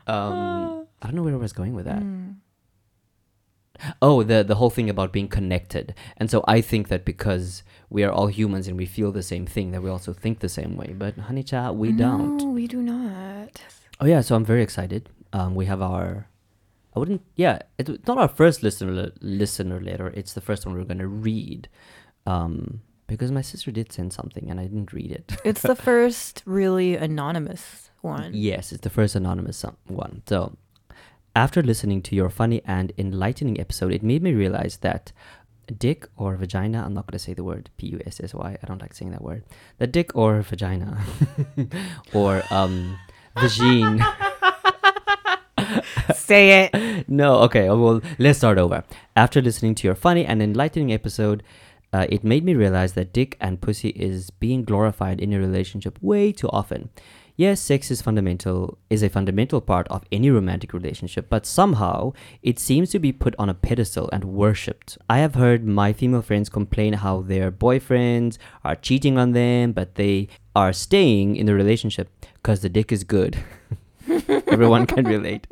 um, 0.07 0.87
I 1.01 1.03
don't 1.03 1.15
know 1.15 1.23
where 1.23 1.33
I 1.33 1.37
was 1.37 1.53
going 1.53 1.73
with 1.73 1.85
that. 1.85 2.01
Mm. 2.01 2.35
Oh, 4.01 4.23
the 4.23 4.43
the 4.43 4.55
whole 4.55 4.69
thing 4.69 4.89
about 4.89 5.13
being 5.13 5.29
connected, 5.29 5.95
and 6.17 6.29
so 6.29 6.43
I 6.47 6.59
think 6.59 6.89
that 6.89 7.05
because 7.05 7.63
we 7.89 8.03
are 8.03 8.11
all 8.11 8.27
humans 8.27 8.67
and 8.67 8.77
we 8.77 8.85
feel 8.85 9.13
the 9.13 9.23
same 9.23 9.45
thing, 9.45 9.71
that 9.71 9.81
we 9.81 9.89
also 9.89 10.11
think 10.11 10.39
the 10.39 10.49
same 10.49 10.75
way. 10.75 10.93
But 10.93 11.17
honey, 11.17 11.43
cha, 11.43 11.71
we 11.71 11.93
don't. 11.93 12.37
no 12.37 12.45
we 12.49 12.67
do 12.67 12.81
not 12.81 13.61
Oh 14.01 14.05
yeah, 14.05 14.21
so 14.21 14.35
I'm 14.35 14.45
very 14.45 14.63
excited. 14.63 15.09
Um, 15.33 15.55
we 15.55 15.65
have 15.65 15.81
our, 15.81 16.27
I 16.95 16.99
wouldn't, 16.99 17.21
yeah, 17.35 17.59
it's 17.77 18.07
not 18.07 18.17
our 18.17 18.27
first 18.27 18.63
listener 18.63 19.11
listener 19.21 19.79
letter. 19.79 20.07
It's 20.07 20.33
the 20.33 20.41
first 20.41 20.65
one 20.65 20.75
we're 20.75 20.83
gonna 20.83 21.07
read, 21.07 21.69
um, 22.25 22.81
because 23.07 23.31
my 23.31 23.41
sister 23.41 23.71
did 23.71 23.91
send 23.91 24.13
something 24.13 24.49
and 24.49 24.59
I 24.59 24.63
didn't 24.63 24.93
read 24.93 25.11
it. 25.11 25.37
it's 25.45 25.61
the 25.61 25.75
first 25.89 26.43
really 26.45 26.95
anonymous 26.95 27.89
one 28.01 28.31
Yes, 28.33 28.71
it's 28.71 28.81
the 28.81 28.89
first 28.89 29.15
anonymous 29.15 29.65
one. 29.87 30.23
So, 30.27 30.57
after 31.35 31.61
listening 31.61 32.01
to 32.03 32.15
your 32.15 32.29
funny 32.29 32.61
and 32.65 32.91
enlightening 32.97 33.59
episode, 33.59 33.93
it 33.93 34.03
made 34.03 34.23
me 34.23 34.33
realize 34.33 34.77
that 34.77 35.11
dick 35.77 36.07
or 36.17 36.35
vagina, 36.35 36.83
I'm 36.83 36.93
not 36.93 37.05
going 37.05 37.17
to 37.17 37.19
say 37.19 37.33
the 37.33 37.43
word 37.43 37.69
P 37.77 37.87
U 37.87 38.01
S 38.05 38.19
S 38.19 38.33
Y, 38.33 38.57
I 38.61 38.65
don't 38.65 38.81
like 38.81 38.93
saying 38.93 39.11
that 39.11 39.21
word. 39.21 39.43
The 39.77 39.87
dick 39.87 40.15
or 40.15 40.41
vagina, 40.41 40.97
or 42.13 42.43
um, 42.49 42.97
vagine. 43.35 44.03
say 46.15 46.69
it 46.73 46.99
no, 47.07 47.37
okay, 47.39 47.69
well, 47.69 48.01
let's 48.17 48.37
start 48.37 48.57
over. 48.57 48.83
After 49.15 49.41
listening 49.41 49.75
to 49.75 49.87
your 49.87 49.95
funny 49.95 50.25
and 50.25 50.41
enlightening 50.41 50.91
episode, 50.91 51.43
uh, 51.91 52.05
it 52.09 52.23
made 52.23 52.43
me 52.43 52.53
realize 52.53 52.93
that 52.93 53.13
dick 53.13 53.35
and 53.39 53.61
pussy 53.61 53.89
is 53.89 54.29
being 54.29 54.63
glorified 54.63 55.19
in 55.19 55.33
a 55.33 55.39
relationship 55.39 55.97
way 56.01 56.31
too 56.31 56.49
often. 56.49 56.89
Yes, 57.35 57.61
sex 57.61 57.89
is 57.89 58.01
fundamental 58.01 58.77
is 58.89 59.01
a 59.01 59.09
fundamental 59.09 59.61
part 59.61 59.87
of 59.87 60.03
any 60.11 60.29
romantic 60.29 60.73
relationship, 60.73 61.29
but 61.29 61.45
somehow 61.45 62.11
it 62.43 62.59
seems 62.59 62.89
to 62.91 62.99
be 62.99 63.13
put 63.13 63.33
on 63.39 63.47
a 63.47 63.53
pedestal 63.53 64.09
and 64.11 64.25
worshipped. 64.25 64.97
I 65.09 65.19
have 65.19 65.35
heard 65.35 65.65
my 65.65 65.93
female 65.93 66.21
friends 66.21 66.49
complain 66.49 66.93
how 66.93 67.21
their 67.21 67.49
boyfriends 67.49 68.37
are 68.65 68.75
cheating 68.75 69.17
on 69.17 69.31
them, 69.31 69.71
but 69.71 69.95
they 69.95 70.27
are 70.53 70.73
staying 70.73 71.37
in 71.37 71.45
the 71.45 71.55
relationship 71.55 72.09
because 72.33 72.59
the 72.59 72.67
dick 72.67 72.91
is 72.91 73.05
good. 73.05 73.41
Everyone 74.47 74.85
can 74.85 75.05
relate. 75.05 75.47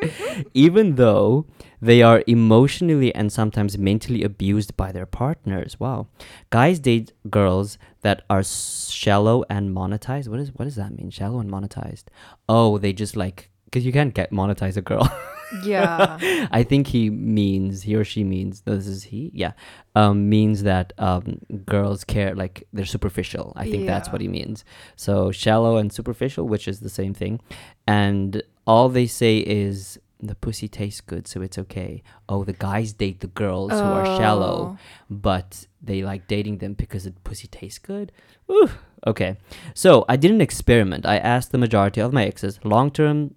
Even 0.54 0.96
though 0.96 1.46
they 1.82 2.02
are 2.02 2.24
emotionally 2.28 3.14
and 3.14 3.32
sometimes 3.32 3.78
mentally 3.78 4.24
abused 4.24 4.76
by 4.76 4.92
their 4.92 5.06
partners. 5.06 5.80
Wow. 5.80 6.08
Guys 6.50 6.80
date 6.80 7.14
girls 7.30 7.78
that 8.02 8.24
are 8.30 8.44
shallow 8.44 9.44
and 9.50 9.76
monetized. 9.76 10.28
What 10.28 10.40
is 10.40 10.54
what 10.56 10.66
does 10.66 10.76
that 10.76 10.96
mean? 10.98 11.10
Shallow 11.10 11.40
and 11.40 11.50
monetized. 11.50 12.06
Oh, 12.50 12.78
they 12.78 12.94
just 12.94 13.16
like 13.16 13.50
cuz 13.72 13.86
you 13.86 13.92
can't 13.92 14.14
get 14.14 14.32
monetize 14.32 14.78
a 14.78 14.82
girl. 14.82 15.08
yeah 15.64 16.18
I 16.52 16.64
think 16.64 16.88
he 16.88 17.10
means 17.10 17.84
he 17.84 17.96
or 17.96 18.04
she 18.04 18.24
means 18.24 18.64
no, 18.66 18.76
this 18.76 18.88
is 18.88 19.04
he. 19.04 19.32
Yeah. 19.34 19.54
Um 19.96 20.30
means 20.30 20.64
that 20.64 20.94
um 20.98 21.40
girls 21.66 22.04
care 22.04 22.36
like 22.36 22.68
they're 22.74 22.86
superficial. 22.86 23.54
I 23.56 23.70
think 23.70 23.86
that's 23.86 24.10
what 24.12 24.22
he 24.22 24.28
means. 24.28 24.66
So 24.96 25.32
shallow 25.32 25.78
and 25.78 25.92
superficial, 25.92 26.48
which 26.48 26.68
is 26.68 26.80
the 26.82 26.90
same 26.90 27.14
thing. 27.14 27.40
And 27.88 28.42
all 28.66 28.90
they 28.90 29.08
say 29.08 29.38
is 29.40 30.00
the 30.20 30.36
pussy 30.36 30.68
tastes 30.68 31.00
good, 31.02 31.28
so 31.28 31.42
it's 31.42 31.60
okay. 31.60 32.02
Oh, 32.28 32.44
the 32.44 32.54
guys 32.54 32.92
date 32.92 33.20
the 33.20 33.28
girls 33.28 33.72
who 33.72 33.78
are 33.78 34.06
shallow, 34.18 34.76
Oh. 34.76 34.78
but 35.10 35.68
they 35.82 36.02
like 36.02 36.28
dating 36.28 36.58
them 36.58 36.74
because 36.74 37.04
the 37.04 37.12
pussy 37.12 37.48
tastes 37.48 37.78
good. 37.78 38.12
Ooh, 38.50 38.70
okay. 39.06 39.38
So 39.76 40.06
I 40.10 40.16
did 40.18 40.32
an 40.32 40.42
experiment. 40.42 41.06
I 41.06 41.18
asked 41.18 41.52
the 41.52 41.60
majority 41.60 42.02
of 42.02 42.12
my 42.14 42.26
exes 42.26 42.60
long 42.64 42.90
term 42.90 43.36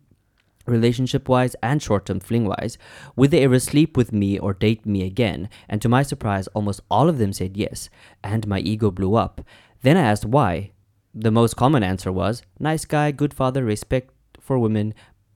relationship 0.71 1.29
wise 1.29 1.55
and 1.63 1.83
short 1.83 2.07
term 2.07 2.21
fling 2.21 2.47
wise. 2.47 2.79
Would 3.17 3.31
they 3.31 3.45
ever 3.45 3.59
sleep 3.59 3.97
with 3.97 4.13
me 4.13 4.39
or 4.39 4.55
date 4.55 4.87
me 4.87 5.05
again? 5.05 5.49
And 5.69 5.83
to 5.83 5.89
my 5.89 6.03
surprise, 6.03 6.47
almost 6.49 6.81
all 6.91 7.09
of 7.09 7.19
them 7.19 7.33
said 7.33 7.57
yes, 7.57 7.91
and 8.23 8.47
my 8.47 8.61
ego 8.61 8.91
blew 8.91 9.15
up. 9.15 9.43
Then 9.83 9.97
I 9.97 10.03
asked 10.03 10.25
why. 10.25 10.71
The 11.13 11.31
most 11.31 11.57
common 11.57 11.83
answer 11.83 12.13
was 12.13 12.43
nice 12.59 12.85
guy, 12.85 13.11
good 13.11 13.35
father, 13.35 13.65
respect 13.65 14.15
for 14.41 14.59
women, 14.59 14.95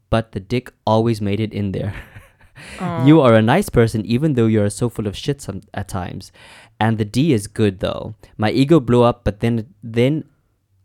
but 0.08 0.32
the 0.32 0.40
dick 0.40 0.72
always 0.86 1.20
made 1.20 1.40
it 1.40 1.52
in 1.52 1.72
there. 1.72 1.94
you 3.04 3.20
are 3.20 3.34
a 3.34 3.42
nice 3.42 3.68
person 3.68 4.04
even 4.06 4.34
though 4.34 4.46
you're 4.46 4.70
so 4.70 4.88
full 4.88 5.06
of 5.06 5.16
shit 5.16 5.40
some, 5.40 5.62
at 5.72 5.88
times. 5.88 6.30
And 6.78 6.98
the 6.98 7.04
D 7.04 7.32
is 7.32 7.46
good 7.46 7.80
though. 7.80 8.14
My 8.36 8.50
ego 8.50 8.80
blew 8.80 9.02
up, 9.02 9.24
but 9.24 9.40
then 9.40 9.74
then 9.82 10.24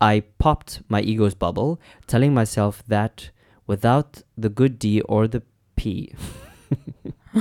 I 0.00 0.20
popped 0.38 0.80
my 0.88 1.02
ego's 1.02 1.34
bubble, 1.34 1.80
telling 2.06 2.32
myself 2.32 2.82
that 2.88 3.30
without 3.70 4.22
the 4.36 4.48
good 4.60 4.74
D 4.82 5.00
or 5.02 5.22
the 5.28 5.42
P, 5.76 6.12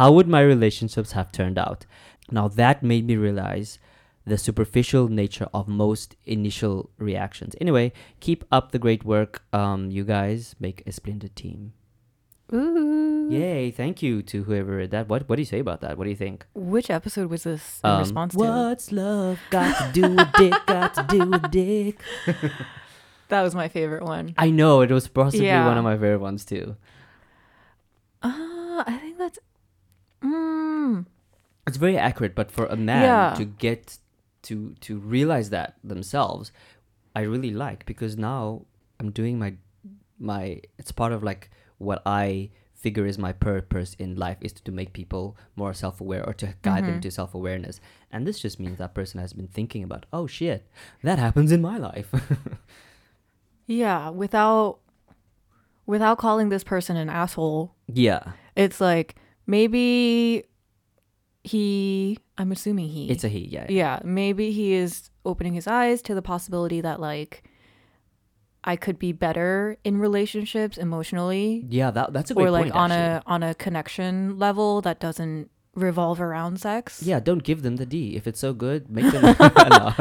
how 0.00 0.12
would 0.12 0.28
my 0.28 0.42
relationships 0.54 1.12
have 1.12 1.32
turned 1.32 1.58
out? 1.58 1.86
Now 2.30 2.46
that 2.60 2.82
made 2.82 3.06
me 3.06 3.16
realize 3.16 3.78
the 4.26 4.36
superficial 4.36 5.08
nature 5.08 5.48
of 5.54 5.66
most 5.66 6.14
initial 6.26 6.90
reactions. 6.98 7.56
Anyway, 7.60 7.92
keep 8.20 8.44
up 8.52 8.70
the 8.72 8.78
great 8.78 9.02
work. 9.04 9.42
Um, 9.52 9.90
you 9.90 10.04
guys 10.04 10.54
make 10.60 10.82
a 10.86 10.92
splendid 10.92 11.34
team. 11.34 11.72
Ooh. 12.52 13.28
Yay! 13.30 13.70
Thank 13.70 14.02
you 14.02 14.22
to 14.30 14.42
whoever 14.44 14.76
read 14.76 14.90
that. 14.90 15.08
What 15.08 15.28
What 15.28 15.36
do 15.36 15.42
you 15.42 15.46
say 15.54 15.60
about 15.60 15.80
that? 15.82 15.96
What 15.96 16.04
do 16.04 16.10
you 16.10 16.16
think? 16.26 16.44
Which 16.54 16.90
episode 16.90 17.30
was 17.30 17.44
this 17.44 17.80
in 17.84 17.90
Um, 17.90 18.00
response 18.00 18.34
to? 18.34 18.38
What's 18.44 18.90
love 18.92 19.38
got 19.50 19.72
to 19.78 19.86
do 20.00 20.04
with 20.16 20.32
dick? 20.36 20.54
Got 20.66 20.94
to 20.98 21.04
do 21.08 21.20
with 21.30 21.50
dick? 21.50 21.96
That 23.30 23.42
was 23.42 23.54
my 23.54 23.68
favorite 23.68 24.02
one. 24.04 24.34
I 24.36 24.50
know 24.50 24.80
it 24.82 24.90
was 24.90 25.08
possibly 25.08 25.46
Yeah. 25.46 25.66
one 25.66 25.78
of 25.78 25.84
my 25.84 25.94
favorite 25.94 26.20
ones 26.20 26.44
too. 26.44 26.76
Uh, 28.22 28.84
I 28.86 28.98
think 29.00 29.18
that's. 29.18 29.38
Mm, 30.22 31.06
It's 31.66 31.76
very 31.76 31.96
accurate, 31.96 32.34
but 32.34 32.50
for 32.50 32.66
a 32.66 32.76
man 32.76 33.02
Yeah. 33.04 33.34
to 33.38 33.44
get 33.44 33.98
to 34.42 34.74
to 34.80 34.98
realize 34.98 35.50
that 35.50 35.76
themselves, 35.84 36.50
I 37.14 37.22
really 37.22 37.50
like 37.52 37.86
because 37.86 38.16
now 38.16 38.62
I'm 38.98 39.10
doing 39.10 39.38
my 39.38 39.54
my. 40.18 40.60
It's 40.78 40.92
part 40.92 41.12
of 41.12 41.22
like 41.22 41.50
what 41.78 42.02
I 42.04 42.50
figure 42.74 43.04
is 43.06 43.18
my 43.18 43.32
purpose 43.32 43.94
in 43.98 44.16
life 44.16 44.38
is 44.40 44.52
to, 44.54 44.72
make 44.72 44.94
people 44.94 45.36
more 45.54 45.74
self-aware 45.74 46.24
or 46.26 46.32
to 46.32 46.54
guide 46.62 46.84
them 46.86 46.96
Mhm. 46.96 47.02
to 47.02 47.10
self-awareness 47.10 47.78
and 48.10 48.26
this 48.26 48.38
just 48.40 48.58
means 48.58 48.78
that 48.78 48.94
person 48.94 49.20
has 49.20 49.34
been 49.34 49.48
thinking 49.48 49.82
about 49.84 50.06
oh 50.14 50.26
shit 50.26 50.64
that 51.02 51.18
happens 51.18 51.52
in 51.52 51.60
my 51.60 51.76
life 51.76 52.08
yeah, 53.70 54.10
without 54.10 54.78
without 55.86 56.18
calling 56.18 56.48
this 56.48 56.64
person 56.64 56.96
an 56.96 57.08
asshole, 57.08 57.74
yeah 57.86 58.32
it's 58.56 58.80
like 58.80 59.16
maybe 59.46 60.44
he. 61.44 62.18
I'm 62.36 62.52
assuming 62.52 62.88
he. 62.88 63.10
it's 63.10 63.22
a 63.22 63.28
he 63.28 63.40
yeah 63.46 63.66
yeah, 63.68 64.00
maybe 64.04 64.50
he 64.50 64.72
is 64.72 65.10
opening 65.24 65.52
his 65.52 65.66
eyes 65.66 66.02
to 66.02 66.14
the 66.14 66.22
possibility 66.22 66.80
that 66.80 67.00
like 67.00 67.44
I 68.64 68.76
could 68.76 68.98
be 68.98 69.12
better 69.12 69.76
in 69.84 69.98
relationships 69.98 70.76
emotionally 70.78 71.64
yeah 71.68 71.90
that, 71.90 72.12
that's 72.12 72.30
a 72.30 72.34
great 72.34 72.46
or 72.48 72.50
like 72.50 72.62
point, 72.64 72.74
on 72.74 72.92
actually. 72.92 73.16
a 73.16 73.22
on 73.26 73.42
a 73.42 73.54
connection 73.54 74.38
level 74.38 74.80
that 74.82 75.00
doesn't 75.00 75.50
revolve 75.74 76.20
around 76.20 76.58
sex. 76.60 77.02
yeah 77.02 77.20
don't 77.20 77.44
give 77.44 77.62
them 77.62 77.76
the 77.76 77.86
d 77.86 78.16
if 78.16 78.26
it's 78.26 78.40
so 78.40 78.52
good 78.52 78.90
make 78.90 79.10
them 79.12 79.22
no. 79.40 79.94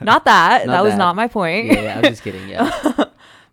Not 0.00 0.24
that. 0.24 0.66
Not 0.66 0.72
that 0.72 0.82
was 0.82 0.92
that. 0.92 0.98
not 0.98 1.14
my 1.16 1.28
point. 1.28 1.66
yeah, 1.66 1.80
yeah 1.82 1.96
i'm 1.98 2.02
just 2.04 2.22
kidding 2.22 2.48
yeah 2.48 3.04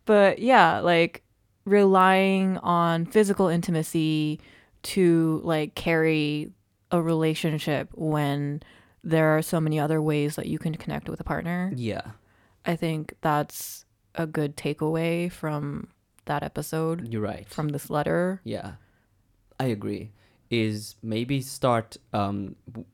but 0.05 0.39
yeah, 0.39 0.79
like 0.79 1.23
relying 1.65 2.57
on 2.57 3.05
physical 3.05 3.47
intimacy 3.47 4.39
to 4.83 5.41
like 5.43 5.75
carry 5.75 6.51
a 6.89 7.01
relationship 7.01 7.89
when 7.93 8.63
there 9.03 9.37
are 9.37 9.41
so 9.41 9.59
many 9.59 9.79
other 9.79 10.01
ways 10.01 10.35
that 10.35 10.47
you 10.47 10.57
can 10.57 10.73
connect 10.75 11.07
with 11.07 11.19
a 11.19 11.23
partner. 11.23 11.71
yeah 11.75 12.01
I 12.65 12.75
think 12.75 13.13
that's 13.21 13.85
a 14.15 14.25
good 14.27 14.55
takeaway 14.57 15.31
from 15.31 15.87
that 16.25 16.43
episode 16.43 17.11
you're 17.11 17.21
right 17.21 17.47
from 17.47 17.69
this 17.69 17.89
letter. 17.89 18.41
Yeah, 18.43 18.73
I 19.59 19.65
agree. 19.65 20.11
Is 20.51 20.95
maybe 21.01 21.39
start 21.39 21.95
um, 22.11 22.57
w- 22.69 22.85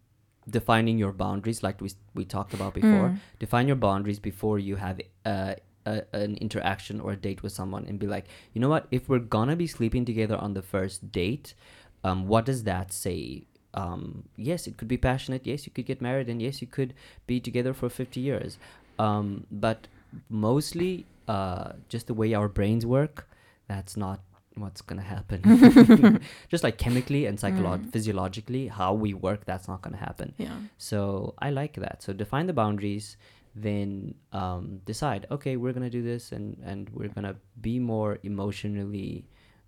defining 0.47 0.99
your 0.99 1.11
boundaries, 1.11 1.63
like 1.63 1.81
we 1.81 1.89
we 2.13 2.23
talked 2.23 2.53
about 2.53 2.75
before. 2.75 3.09
Mm. 3.09 3.17
Define 3.39 3.67
your 3.67 3.75
boundaries 3.77 4.19
before 4.19 4.59
you 4.59 4.75
have 4.75 5.01
uh, 5.25 5.55
a, 5.87 6.03
an 6.13 6.37
interaction 6.37 6.99
or 7.01 7.13
a 7.13 7.15
date 7.15 7.41
with 7.41 7.51
someone, 7.51 7.85
and 7.87 7.97
be 7.97 8.05
like, 8.05 8.25
you 8.53 8.61
know 8.61 8.69
what? 8.69 8.85
If 8.91 9.09
we're 9.09 9.27
gonna 9.37 9.55
be 9.55 9.65
sleeping 9.65 10.05
together 10.05 10.37
on 10.37 10.53
the 10.53 10.61
first 10.61 11.11
date, 11.11 11.55
um, 12.03 12.27
what 12.27 12.45
does 12.45 12.63
that 12.65 12.93
say? 12.93 13.47
Um, 13.73 14.29
yes, 14.35 14.67
it 14.67 14.77
could 14.77 14.87
be 14.87 14.97
passionate. 14.97 15.47
Yes, 15.47 15.65
you 15.65 15.71
could 15.71 15.87
get 15.87 15.99
married, 15.99 16.29
and 16.29 16.39
yes, 16.39 16.61
you 16.61 16.67
could 16.67 16.93
be 17.25 17.39
together 17.39 17.73
for 17.73 17.89
fifty 17.89 18.19
years. 18.19 18.59
Um, 18.99 19.47
but 19.51 19.87
mostly, 20.29 21.07
uh, 21.27 21.73
just 21.89 22.05
the 22.05 22.13
way 22.13 22.35
our 22.35 22.47
brains 22.47 22.85
work, 22.85 23.27
that's 23.67 23.97
not 23.97 24.19
what's 24.59 24.81
gonna 24.81 25.01
happen. 25.01 26.19
just 26.49 26.63
like 26.63 26.77
chemically 26.77 27.25
and 27.25 27.37
psycholo- 27.37 27.79
Mm. 27.79 27.91
physiologically, 27.91 28.67
how 28.67 28.93
we 28.93 29.13
work, 29.13 29.45
that's 29.45 29.67
not 29.67 29.81
gonna 29.81 29.97
happen. 29.97 30.33
Yeah. 30.37 30.57
So 30.77 31.33
I 31.39 31.49
like 31.51 31.75
that. 31.75 32.01
So 32.03 32.13
define 32.13 32.47
the 32.47 32.53
boundaries, 32.53 33.17
then 33.55 34.15
um, 34.33 34.81
decide. 34.85 35.25
Okay, 35.31 35.57
we're 35.57 35.73
gonna 35.73 35.89
do 35.89 36.03
this, 36.03 36.31
and 36.31 36.57
and 36.65 36.89
we're 36.93 37.09
gonna 37.09 37.35
be 37.61 37.79
more 37.79 38.19
emotionally 38.23 39.25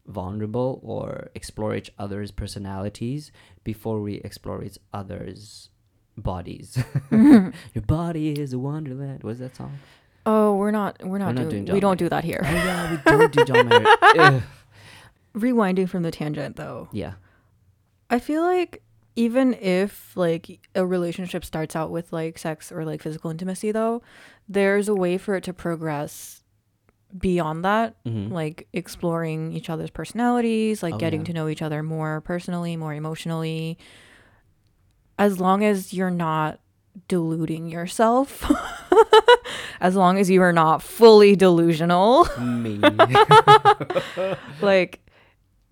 vulnerable 0.07 0.79
or 0.83 1.29
explore 1.35 1.75
each 1.75 1.91
other's 1.99 2.31
personalities 2.31 3.31
before 3.63 4.01
we 4.01 4.15
explore 4.29 4.63
each 4.63 4.79
other's 4.93 5.69
bodies. 6.17 6.77
Your 7.11 7.83
body 7.85 8.31
is 8.33 8.53
a 8.53 8.59
wonderland. 8.59 9.23
What's 9.23 9.39
that 9.39 9.55
song? 9.55 9.77
Oh, 10.25 10.55
we're 10.55 10.71
not 10.71 10.97
we're 11.03 11.17
not, 11.17 11.33
not 11.35 11.49
doing, 11.49 11.65
doing 11.65 11.73
we 11.75 11.79
don't 11.79 11.97
do 11.97 12.09
that 12.09 12.23
here. 12.23 12.41
Oh 12.43 12.51
yeah, 12.51 12.91
we 12.91 12.97
don't 13.05 13.31
do 13.31 13.45
John 13.45 13.67
Mayer. 13.67 14.43
Rewinding 15.35 15.87
from 15.89 16.03
the 16.03 16.11
tangent 16.11 16.55
though. 16.55 16.89
Yeah. 16.91 17.13
I 18.09 18.19
feel 18.19 18.41
like 18.43 18.81
even 19.15 19.53
if 19.55 20.15
like 20.15 20.59
a 20.75 20.85
relationship 20.85 21.43
starts 21.45 21.75
out 21.75 21.91
with 21.91 22.11
like 22.13 22.37
sex 22.37 22.71
or 22.71 22.85
like 22.85 23.01
physical 23.01 23.29
intimacy 23.29 23.71
though, 23.71 24.01
there's 24.47 24.87
a 24.87 24.95
way 24.95 25.17
for 25.17 25.35
it 25.35 25.43
to 25.45 25.53
progress 25.53 26.41
beyond 27.17 27.65
that, 27.65 27.95
Mhm. 28.05 28.31
like 28.31 28.67
exploring 28.73 29.51
each 29.53 29.69
other's 29.69 29.89
personalities, 29.89 30.81
like 30.83 30.93
Oh, 30.95 30.97
getting 30.97 31.21
yeah. 31.21 31.25
to 31.27 31.33
know 31.33 31.47
each 31.47 31.61
other 31.61 31.81
more 31.83 32.21
personally, 32.21 32.77
more 32.77 32.93
emotionally. 32.93 33.77
As 35.17 35.39
long 35.39 35.63
as 35.63 35.93
you're 35.93 36.11
not 36.11 36.59
deluding 37.07 37.67
yourself. 37.67 38.49
as 39.81 39.95
long 39.95 40.17
as 40.19 40.29
you 40.29 40.41
are 40.41 40.53
not 40.53 40.81
fully 40.83 41.35
delusional 41.35 42.25
Me. 42.39 42.77
like 44.61 44.99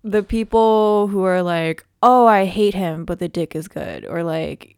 the 0.02 0.22
people 0.22 1.08
who 1.08 1.22
are 1.24 1.42
like, 1.42 1.84
"Oh, 2.02 2.26
I 2.26 2.44
hate 2.46 2.74
him, 2.74 3.04
but 3.04 3.18
the 3.18 3.28
dick 3.28 3.54
is 3.56 3.68
good," 3.68 4.04
or 4.06 4.22
like, 4.22 4.76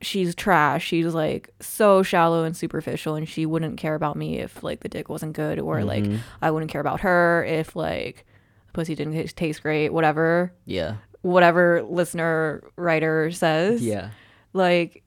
"She's 0.00 0.34
trash. 0.34 0.84
She's 0.86 1.12
like 1.14 1.50
so 1.60 2.02
shallow 2.02 2.44
and 2.44 2.56
superficial, 2.56 3.14
and 3.16 3.28
she 3.28 3.44
wouldn't 3.46 3.76
care 3.78 3.94
about 3.94 4.16
me 4.16 4.38
if 4.38 4.62
like 4.62 4.80
the 4.80 4.88
dick 4.88 5.08
wasn't 5.08 5.32
good, 5.34 5.58
or 5.58 5.84
like 5.84 6.04
Mhm. 6.04 6.18
I 6.40 6.50
wouldn't 6.50 6.70
care 6.70 6.80
about 6.80 7.00
her 7.00 7.44
if 7.44 7.74
like 7.76 8.24
the 8.68 8.72
pussy 8.72 8.94
didn't 8.94 9.14
taste- 9.14 9.36
taste 9.36 9.62
great, 9.62 9.90
whatever, 9.92 10.52
yeah. 10.64 10.94
whatever 11.22 11.82
listener 11.82 12.62
writer 12.76 13.30
says." 13.30 13.82
Yeah. 13.82 14.10
like 14.52 15.04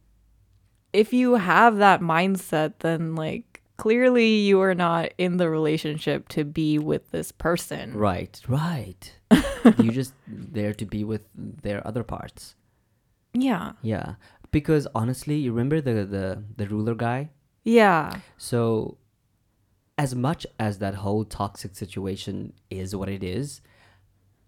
if 0.93 1.12
you 1.12 1.34
have 1.36 1.78
that 1.78 1.99
mindset 1.99 2.73
then 2.80 3.13
like 3.15 3.62
clearly 3.76 4.36
you 4.38 4.62
are 4.62 4.76
not 4.76 5.10
in 5.17 5.36
the 5.38 5.49
relationship 5.49 6.30
to 6.30 6.45
be 6.45 6.78
with 6.80 7.12
this 7.12 7.32
person 7.34 7.93
Right. 7.97 8.39
Right. 8.47 9.12
You 9.80 9.91
just 9.91 10.13
there 10.28 10.74
to 10.74 10.86
be 10.86 11.04
with 11.04 11.22
their 11.36 11.86
other 11.88 12.04
parts. 12.04 12.56
yeah 13.34 13.74
Yeah. 13.82 14.15
Because 14.52 14.86
honestly, 14.93 15.38
you 15.38 15.52
remember 15.52 15.82
the 15.82 16.06
the 16.06 16.43
the 16.58 16.67
ruler 16.67 16.96
guy? 16.96 17.30
yeah 17.63 18.19
So 18.38 18.98
as 19.98 20.13
much 20.15 20.46
as 20.60 20.80
that 20.80 20.96
whole 20.96 21.24
toxic 21.24 21.76
situation 21.76 22.54
is 22.69 22.96
what 22.96 23.10
it 23.10 23.24
is, 23.24 23.62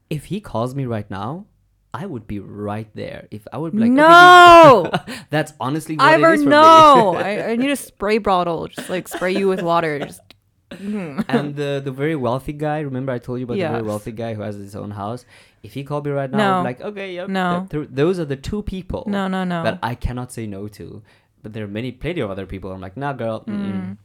if 0.10 0.26
he 0.26 0.42
calls 0.42 0.76
me 0.76 0.86
right 0.86 1.10
now, 1.10 1.46
I 1.94 2.06
would 2.06 2.28
be 2.28 2.40
right 2.40 2.90
there. 2.94 3.28
If 3.32 3.48
I 3.54 3.58
would 3.58 3.72
be 3.72 3.80
like, 3.80 3.92
no 3.92 4.90
dude, 4.92 5.18
that's 5.30 5.54
honestly 5.62 5.96
what 5.96 6.08
Ivor 6.08 6.34
it 6.34 6.40
is 6.40 6.44
for 6.44 6.50
no. 6.50 7.16
I, 7.16 7.52
I 7.52 7.56
need 7.56 7.72
a 7.72 7.76
spray 7.90 8.18
bottle 8.18 8.68
just 8.68 8.90
like 8.90 9.08
spray 9.08 9.34
you 9.38 9.48
with 9.48 9.62
water 9.62 10.00
just 10.00 10.20
Mhm. 10.72 11.24
and 11.30 11.56
the 11.56 11.82
the 11.84 11.92
very 11.92 12.16
wealthy 12.16 12.54
guy, 12.54 12.80
remember 12.80 13.12
I 13.12 13.20
told 13.20 13.40
you 13.40 13.46
about 13.46 13.58
the 13.58 13.68
very 13.68 13.84
wealthy 13.84 14.12
guy 14.12 14.34
who 14.34 14.42
has 14.42 14.56
his 14.56 14.76
own 14.76 14.92
house. 14.92 15.26
If 15.64 15.74
he 15.74 15.84
called 15.84 16.06
me 16.06 16.12
right 16.12 16.30
now, 16.30 16.38
No. 16.38 16.54
I'm 16.58 16.64
like, 16.64 16.82
okay, 16.82 17.14
yep. 17.14 17.28
No. 17.30 17.68
th- 17.70 17.84
th- 17.86 17.90
those 17.96 18.20
are 18.20 18.26
the 18.26 18.36
two 18.36 18.62
people 18.64 19.04
no 19.08 19.28
no 19.28 19.44
no 19.44 19.64
that 19.64 19.80
I 19.84 19.96
cannot 19.96 20.32
say 20.32 20.48
no 20.48 20.68
to. 20.70 21.02
But 21.44 21.54
there 21.54 21.64
are 21.64 21.68
many, 21.68 21.92
plenty 21.92 22.22
of 22.22 22.32
other 22.32 22.46
people. 22.48 22.72
I'm 22.72 22.82
like, 22.82 22.98
nah, 22.98 23.14
girl. 23.14 23.42
Mm-mm. 23.46 23.98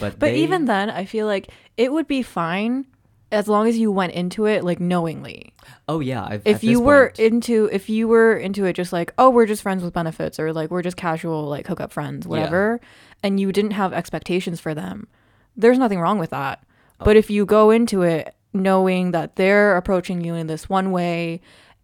But 0.00 0.18
but 0.18 0.20
they- 0.20 0.36
even 0.36 0.64
then 0.64 0.88
i 0.88 1.04
feel 1.04 1.26
like 1.26 1.48
it 1.76 1.92
would 1.92 2.06
be 2.06 2.22
fine 2.22 2.86
as 3.30 3.48
long 3.48 3.66
as 3.68 3.76
you 3.76 3.90
went 3.92 4.12
into 4.12 4.46
it 4.46 4.64
like 4.64 4.80
knowingly. 4.80 5.52
Oh 5.88 6.00
yeah. 6.00 6.24
I've, 6.24 6.42
If 6.46 6.64
you 6.64 6.80
were 6.80 7.08
point- 7.08 7.18
into 7.20 7.68
if 7.72 7.88
you 7.90 8.08
were 8.08 8.34
into 8.36 8.64
it 8.64 8.72
just 8.74 8.92
like, 8.92 9.12
oh, 9.18 9.28
we're 9.28 9.46
just 9.46 9.60
friends 9.62 9.82
with 9.82 9.92
benefits 9.92 10.38
or 10.40 10.52
like 10.52 10.70
we're 10.70 10.82
just 10.82 10.96
casual 10.96 11.44
like 11.44 11.66
hookup 11.66 11.92
friends, 11.92 12.26
whatever, 12.26 12.80
and 13.22 13.38
you 13.38 13.52
didn't 13.52 13.72
have 13.72 13.92
expectations 13.92 14.60
for 14.60 14.72
them, 14.74 15.08
there's 15.56 15.78
nothing 15.78 16.00
wrong 16.00 16.18
with 16.18 16.30
that. 16.30 16.64
Oh. 17.00 17.04
But 17.04 17.16
if 17.16 17.30
you 17.30 17.46
go 17.46 17.70
into 17.70 18.02
it 18.02 18.34
knowing 18.52 19.10
that 19.10 19.36
they're 19.36 19.76
approaching 19.76 20.24
you 20.24 20.34
in 20.34 20.46
this 20.46 20.68
one 20.68 20.92
way 20.92 21.40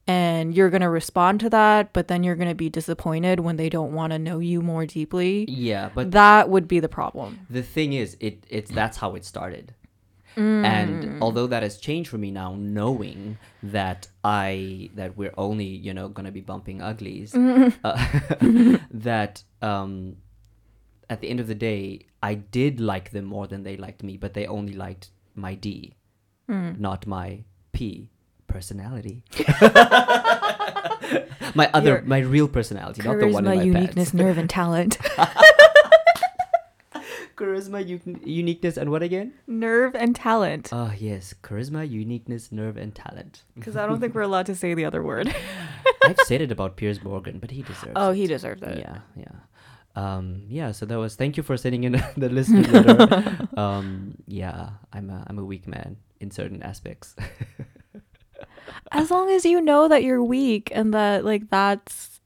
and 0.07 0.55
you're 0.55 0.71
going 0.71 0.81
to 0.81 0.89
respond 0.89 1.41
to 1.41 1.51
that, 1.51 1.93
but 1.93 2.09
then 2.09 2.25
you're 2.25 2.37
going 2.37 2.49
to 2.49 2.55
be 2.55 2.69
disappointed 2.69 3.41
when 3.41 3.57
they 3.57 3.69
don't 3.69 3.93
want 3.93 4.13
to 4.13 4.19
know 4.19 4.39
you 4.39 4.63
more 4.63 4.87
deeply, 4.87 5.45
yeah, 5.49 5.91
but 5.95 6.13
that 6.13 6.49
would 6.49 6.67
be 6.67 6.81
the 6.81 6.89
problem. 6.89 7.47
the 7.51 7.63
thing 7.63 7.93
is, 7.93 8.17
it 8.21 8.45
it's 8.49 8.71
that's 8.71 8.97
how 8.97 9.15
it 9.15 9.25
started. 9.25 9.75
Mm. 10.37 10.65
And 10.65 11.23
although 11.23 11.47
that 11.49 11.63
has 11.63 11.79
changed 11.79 12.09
for 12.09 12.19
me 12.19 12.31
now, 12.31 12.55
knowing 12.57 13.39
that 13.63 14.09
I 14.25 14.91
that 14.95 15.17
we're 15.17 15.35
only 15.37 15.67
you 15.67 15.93
know 15.93 16.09
gonna 16.09 16.33
be 16.33 16.41
bumping 16.41 16.81
uglies, 16.81 17.35
uh, 17.85 18.07
that 18.91 19.43
um, 19.61 20.17
at 21.11 21.21
the 21.21 21.29
end 21.29 21.41
of 21.41 21.47
the 21.49 21.55
day, 21.55 22.07
I 22.23 22.35
did 22.35 22.81
like 22.81 23.11
them 23.11 23.25
more 23.27 23.47
than 23.47 23.63
they 23.65 23.77
liked 23.77 24.03
me, 24.03 24.17
but 24.17 24.33
they 24.35 24.47
only 24.47 24.73
liked 24.73 25.11
my 25.35 25.55
D, 25.55 25.95
Hmm. 26.49 26.71
not 26.79 27.07
my 27.07 27.45
P 27.73 28.09
personality. 28.47 29.23
my 31.55 31.69
other, 31.75 31.91
Your 31.91 32.03
my 32.03 32.19
real 32.21 32.49
personality, 32.49 33.03
not 33.03 33.19
the 33.19 33.29
one 33.29 33.45
in 33.47 33.53
Charisma, 33.53 33.57
my 33.57 33.63
uniqueness, 33.63 34.15
nerve, 34.15 34.39
and 34.39 34.49
talent. 34.51 34.97
Charisma, 37.37 37.81
u- 37.89 38.21
uniqueness, 38.25 38.77
and 38.77 38.91
what 38.91 39.03
again? 39.03 39.33
nerve 39.47 39.95
and 39.95 40.15
talent. 40.15 40.69
Ah, 40.73 40.93
yes, 40.99 41.35
charisma, 41.43 41.89
uniqueness, 41.89 42.53
nerve, 42.53 42.77
and 42.77 42.95
talent. 42.95 43.43
Because 43.55 43.77
I 43.77 43.87
don't 43.87 43.99
think 44.01 44.15
we're 44.15 44.23
allowed 44.23 44.47
to 44.47 44.55
say 44.55 44.75
the 44.75 44.85
other 44.85 45.03
word. 45.03 45.35
I've 46.05 46.19
said 46.27 46.41
it 46.43 46.53
about 46.53 46.77
Piers 46.77 47.03
Morgan, 47.03 47.39
but 47.39 47.51
he 47.51 47.63
deserves 47.63 47.93
Oh, 47.97 48.11
it. 48.11 48.17
he 48.17 48.27
deserves 48.27 48.63
it. 48.63 48.79
Yeah, 48.79 48.99
yeah. 49.17 49.37
Um, 49.97 50.45
yeah, 50.49 50.71
so 50.73 50.87
that 50.87 50.99
was 50.99 51.17
thank 51.17 51.37
you 51.37 51.43
for 51.43 51.57
sending 51.57 51.85
in 51.85 51.93
the 52.17 52.29
listener 52.29 52.63
letter. 52.63 53.49
um, 53.57 54.15
yeah, 54.27 54.71
I'm 54.93 55.11
a 55.11 55.25
I'm 55.27 55.39
a 55.39 55.45
weak 55.45 55.67
man 55.67 55.97
in 56.21 56.31
certain 56.31 56.63
aspects. 56.63 57.17
As 58.93 59.11
long 59.11 59.31
as 59.31 59.45
you 59.45 59.61
know 59.61 59.89
that 59.89 60.03
you're 60.03 60.23
weak 60.23 60.71
and 60.75 60.95
that 60.95 61.25
like 61.25 61.51
that's 61.51 62.21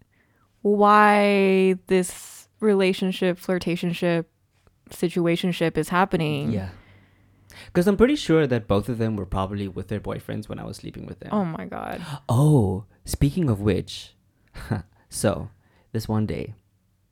why 0.63 1.77
this 1.89 2.49
relationship, 2.61 3.39
flirtationship, 3.39 4.25
situationship 4.91 5.77
is 5.77 5.89
happening. 5.91 6.53
yeah. 6.53 6.71
Because 7.67 7.87
I'm 7.87 7.97
pretty 7.97 8.17
sure 8.17 8.47
that 8.47 8.67
both 8.67 8.89
of 8.89 8.99
them 8.99 9.17
were 9.17 9.27
probably 9.27 9.69
with 9.69 9.89
their 9.89 10.01
boyfriends 10.01 10.49
when 10.49 10.59
I 10.59 10.65
was 10.65 10.77
sleeping 10.79 11.07
with 11.07 11.21
them. 11.21 11.31
Oh 11.33 11.45
my 11.45 11.67
god. 11.67 12.01
Oh, 12.29 12.85
speaking 13.05 13.49
of 13.49 13.61
which, 13.61 14.15
so 15.09 15.51
this 15.93 16.09
one 16.09 16.27
day, 16.27 16.55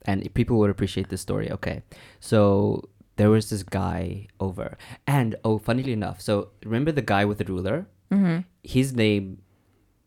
and 0.04 0.32
people 0.34 0.58
would 0.58 0.70
appreciate 0.70 1.08
this 1.08 1.20
story. 1.20 1.50
Okay, 1.50 1.82
so 2.20 2.88
there 3.16 3.30
was 3.30 3.50
this 3.50 3.62
guy 3.62 4.28
over, 4.40 4.76
and 5.06 5.36
oh, 5.44 5.58
funnily 5.58 5.92
enough, 5.92 6.20
so 6.20 6.48
remember 6.64 6.92
the 6.92 7.02
guy 7.02 7.24
with 7.24 7.38
the 7.38 7.44
ruler? 7.44 7.86
Mm-hmm. 8.10 8.40
His 8.62 8.94
name, 8.94 9.42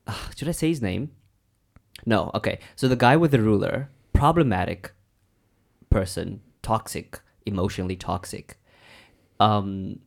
ah, 0.07 0.29
should 0.35 0.49
I 0.49 0.51
say 0.51 0.69
his 0.69 0.81
name? 0.81 1.11
No. 2.05 2.31
Okay, 2.33 2.59
so 2.75 2.87
the 2.87 2.95
guy 2.95 3.15
with 3.15 3.31
the 3.31 3.41
ruler, 3.41 3.89
problematic 4.13 4.91
person, 5.89 6.41
toxic, 6.61 7.19
emotionally 7.45 7.95
toxic. 7.95 8.57
Um, 9.39 9.99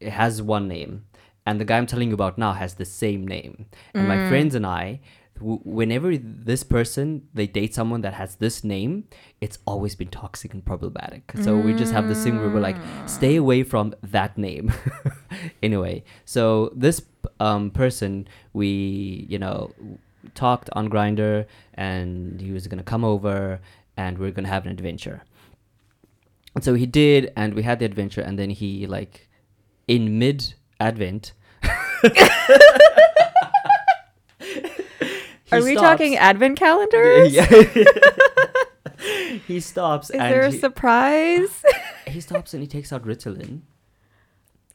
it 0.00 0.10
has 0.10 0.42
one 0.42 0.68
name, 0.68 1.04
and 1.46 1.60
the 1.60 1.64
guy 1.64 1.78
I'm 1.78 1.86
telling 1.86 2.08
you 2.08 2.14
about 2.14 2.38
now 2.38 2.52
has 2.52 2.74
the 2.74 2.84
same 2.84 3.26
name. 3.26 3.66
And 3.94 4.08
my 4.08 4.28
friends 4.28 4.54
and 4.54 4.66
I, 4.66 5.00
whenever 5.40 6.16
this 6.16 6.62
person 6.62 7.28
they 7.34 7.46
date 7.46 7.74
someone 7.74 8.02
that 8.02 8.14
has 8.14 8.36
this 8.36 8.62
name, 8.62 9.04
it's 9.40 9.58
always 9.66 9.94
been 9.94 10.08
toxic 10.08 10.54
and 10.54 10.64
problematic. 10.64 11.32
So 11.42 11.56
we 11.56 11.74
just 11.74 11.92
have 11.92 12.08
this 12.08 12.22
thing 12.22 12.38
where 12.38 12.48
we're 12.48 12.60
like, 12.60 12.76
stay 13.06 13.36
away 13.36 13.62
from 13.62 13.94
that 14.02 14.38
name. 14.38 14.72
anyway, 15.62 16.04
so 16.24 16.72
this 16.74 17.02
um, 17.40 17.70
person, 17.70 18.28
we 18.52 19.26
you 19.28 19.38
know 19.38 19.72
talked 20.34 20.70
on 20.72 20.88
Grindr, 20.88 21.46
and 21.74 22.40
he 22.40 22.52
was 22.52 22.66
gonna 22.66 22.82
come 22.82 23.04
over, 23.04 23.60
and 23.96 24.18
we 24.18 24.28
are 24.28 24.32
gonna 24.32 24.48
have 24.48 24.66
an 24.66 24.72
adventure. 24.72 25.22
And 26.54 26.62
so 26.62 26.74
he 26.74 26.86
did, 26.86 27.32
and 27.36 27.54
we 27.54 27.62
had 27.62 27.80
the 27.80 27.84
adventure, 27.84 28.20
and 28.20 28.38
then 28.38 28.50
he 28.50 28.86
like 28.86 29.28
in 29.88 30.18
mid 30.18 30.54
advent. 30.78 31.32
Are 35.52 35.62
we 35.62 35.74
talking 35.74 36.16
advent 36.16 36.58
calendars? 36.58 37.32
Yeah. 37.32 37.46
he 39.46 39.60
stops 39.60 40.10
Is 40.10 40.16
and 40.16 40.32
there 40.32 40.42
a 40.42 40.50
he, 40.50 40.58
surprise? 40.58 41.62
he 42.06 42.20
stops 42.20 42.54
and 42.54 42.62
he 42.62 42.66
takes 42.66 42.92
out 42.92 43.04
Ritalin. 43.04 43.62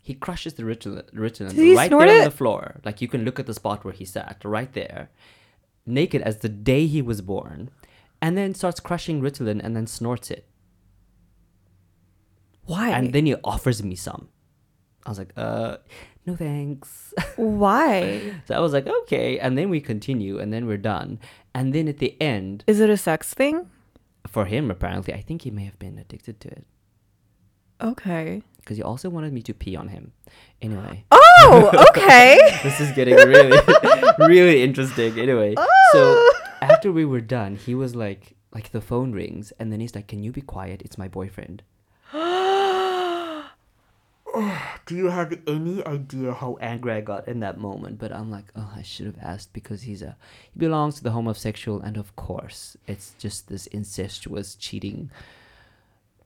He 0.02 0.14
crushes 0.16 0.54
the 0.54 0.64
Ritalin, 0.64 1.12
Ritalin 1.14 1.76
right 1.76 1.90
there 1.90 2.20
on 2.20 2.24
the 2.24 2.32
floor. 2.32 2.80
Like 2.84 3.02
you 3.02 3.08
can 3.08 3.26
look 3.26 3.40
at 3.40 3.46
the 3.46 3.54
spot 3.54 3.84
where 3.84 3.94
he 3.94 4.06
sat, 4.06 4.42
right 4.44 4.72
there, 4.74 5.10
naked 5.86 6.22
as 6.24 6.38
the 6.38 6.50
day 6.50 6.88
he 6.88 7.02
was 7.02 7.22
born, 7.22 7.70
and 8.22 8.38
then 8.38 8.56
starts 8.56 8.80
crushing 8.80 9.22
Ritalin 9.22 9.62
and 9.64 9.76
then 9.76 9.86
snorts 9.86 10.32
it. 10.32 10.48
Why? 12.64 12.90
And 12.90 13.14
then 13.14 13.26
he 13.26 13.36
offers 13.44 13.84
me 13.84 13.96
some. 13.96 14.30
I 15.06 15.10
was 15.10 15.20
like, 15.20 15.34
uh, 15.38 15.78
no 16.30 16.36
thanks. 16.36 17.14
Why? 17.36 18.34
so 18.46 18.56
I 18.56 18.60
was 18.60 18.74
like, 18.74 18.88
okay. 18.88 19.40
And 19.40 19.58
then 19.58 19.70
we 19.70 19.82
continue, 19.82 20.40
and 20.40 20.52
then 20.54 20.66
we're 20.68 20.78
done. 20.78 21.20
And 21.54 21.74
then 21.74 21.88
at 21.88 21.98
the 21.98 22.20
end, 22.22 22.64
Is 22.68 22.80
it 22.80 22.90
a 22.90 22.98
sex 22.98 23.34
thing? 23.34 23.70
for 24.28 24.46
him, 24.46 24.70
apparently, 24.70 25.14
I 25.14 25.22
think 25.22 25.42
he 25.42 25.52
may 25.52 25.66
have 25.66 25.80
been 25.80 25.98
addicted 25.98 26.40
to 26.42 26.50
it 26.50 26.66
Okay. 27.82 28.44
because 28.58 28.78
he 28.78 28.84
also 28.84 29.10
wanted 29.10 29.34
me 29.34 29.42
to 29.44 29.54
pee 29.54 29.76
on 29.76 29.88
him. 29.88 30.12
Anyway, 30.62 31.06
Oh, 31.12 31.86
okay. 31.90 32.38
this 32.64 32.80
is 32.80 32.92
getting 32.92 33.16
really, 33.16 33.58
really 34.20 34.62
interesting. 34.62 35.18
Anyway, 35.18 35.56
so 35.56 35.64
oh. 35.96 36.34
after 36.62 36.92
we 36.92 37.06
were 37.06 37.22
done, 37.22 37.56
he 37.56 37.74
was 37.74 37.96
like, 37.96 38.36
like 38.54 38.72
the 38.72 38.82
phone 38.82 39.14
rings, 39.14 39.52
and 39.58 39.72
then 39.72 39.80
he's 39.80 39.96
like, 39.96 40.08
"Can 40.08 40.22
you 40.22 40.32
be 40.32 40.42
quiet? 40.42 40.82
It's 40.84 40.98
my 40.98 41.08
boyfriend." 41.08 41.64
Do 44.86 44.96
you 44.96 45.08
have 45.08 45.38
any 45.48 45.86
idea 45.86 46.34
how 46.34 46.58
angry 46.62 46.94
I 46.94 47.02
got 47.02 47.28
in 47.28 47.40
that 47.42 47.58
moment? 47.58 48.00
But 48.00 48.12
I'm 48.12 48.30
like, 48.32 48.46
oh, 48.56 48.72
I 48.76 48.82
should 48.82 49.06
have 49.06 49.18
asked 49.22 49.54
because 49.54 49.84
he's 49.84 50.02
a 50.02 50.16
he 50.52 50.60
belongs 50.60 50.96
to 50.96 51.04
the 51.04 51.12
homosexual, 51.12 51.82
and 51.82 51.98
of 51.98 52.16
course, 52.16 52.78
it's 52.88 53.14
just 53.20 53.50
this 53.50 53.68
incestuous 53.68 54.56
cheating 54.56 55.10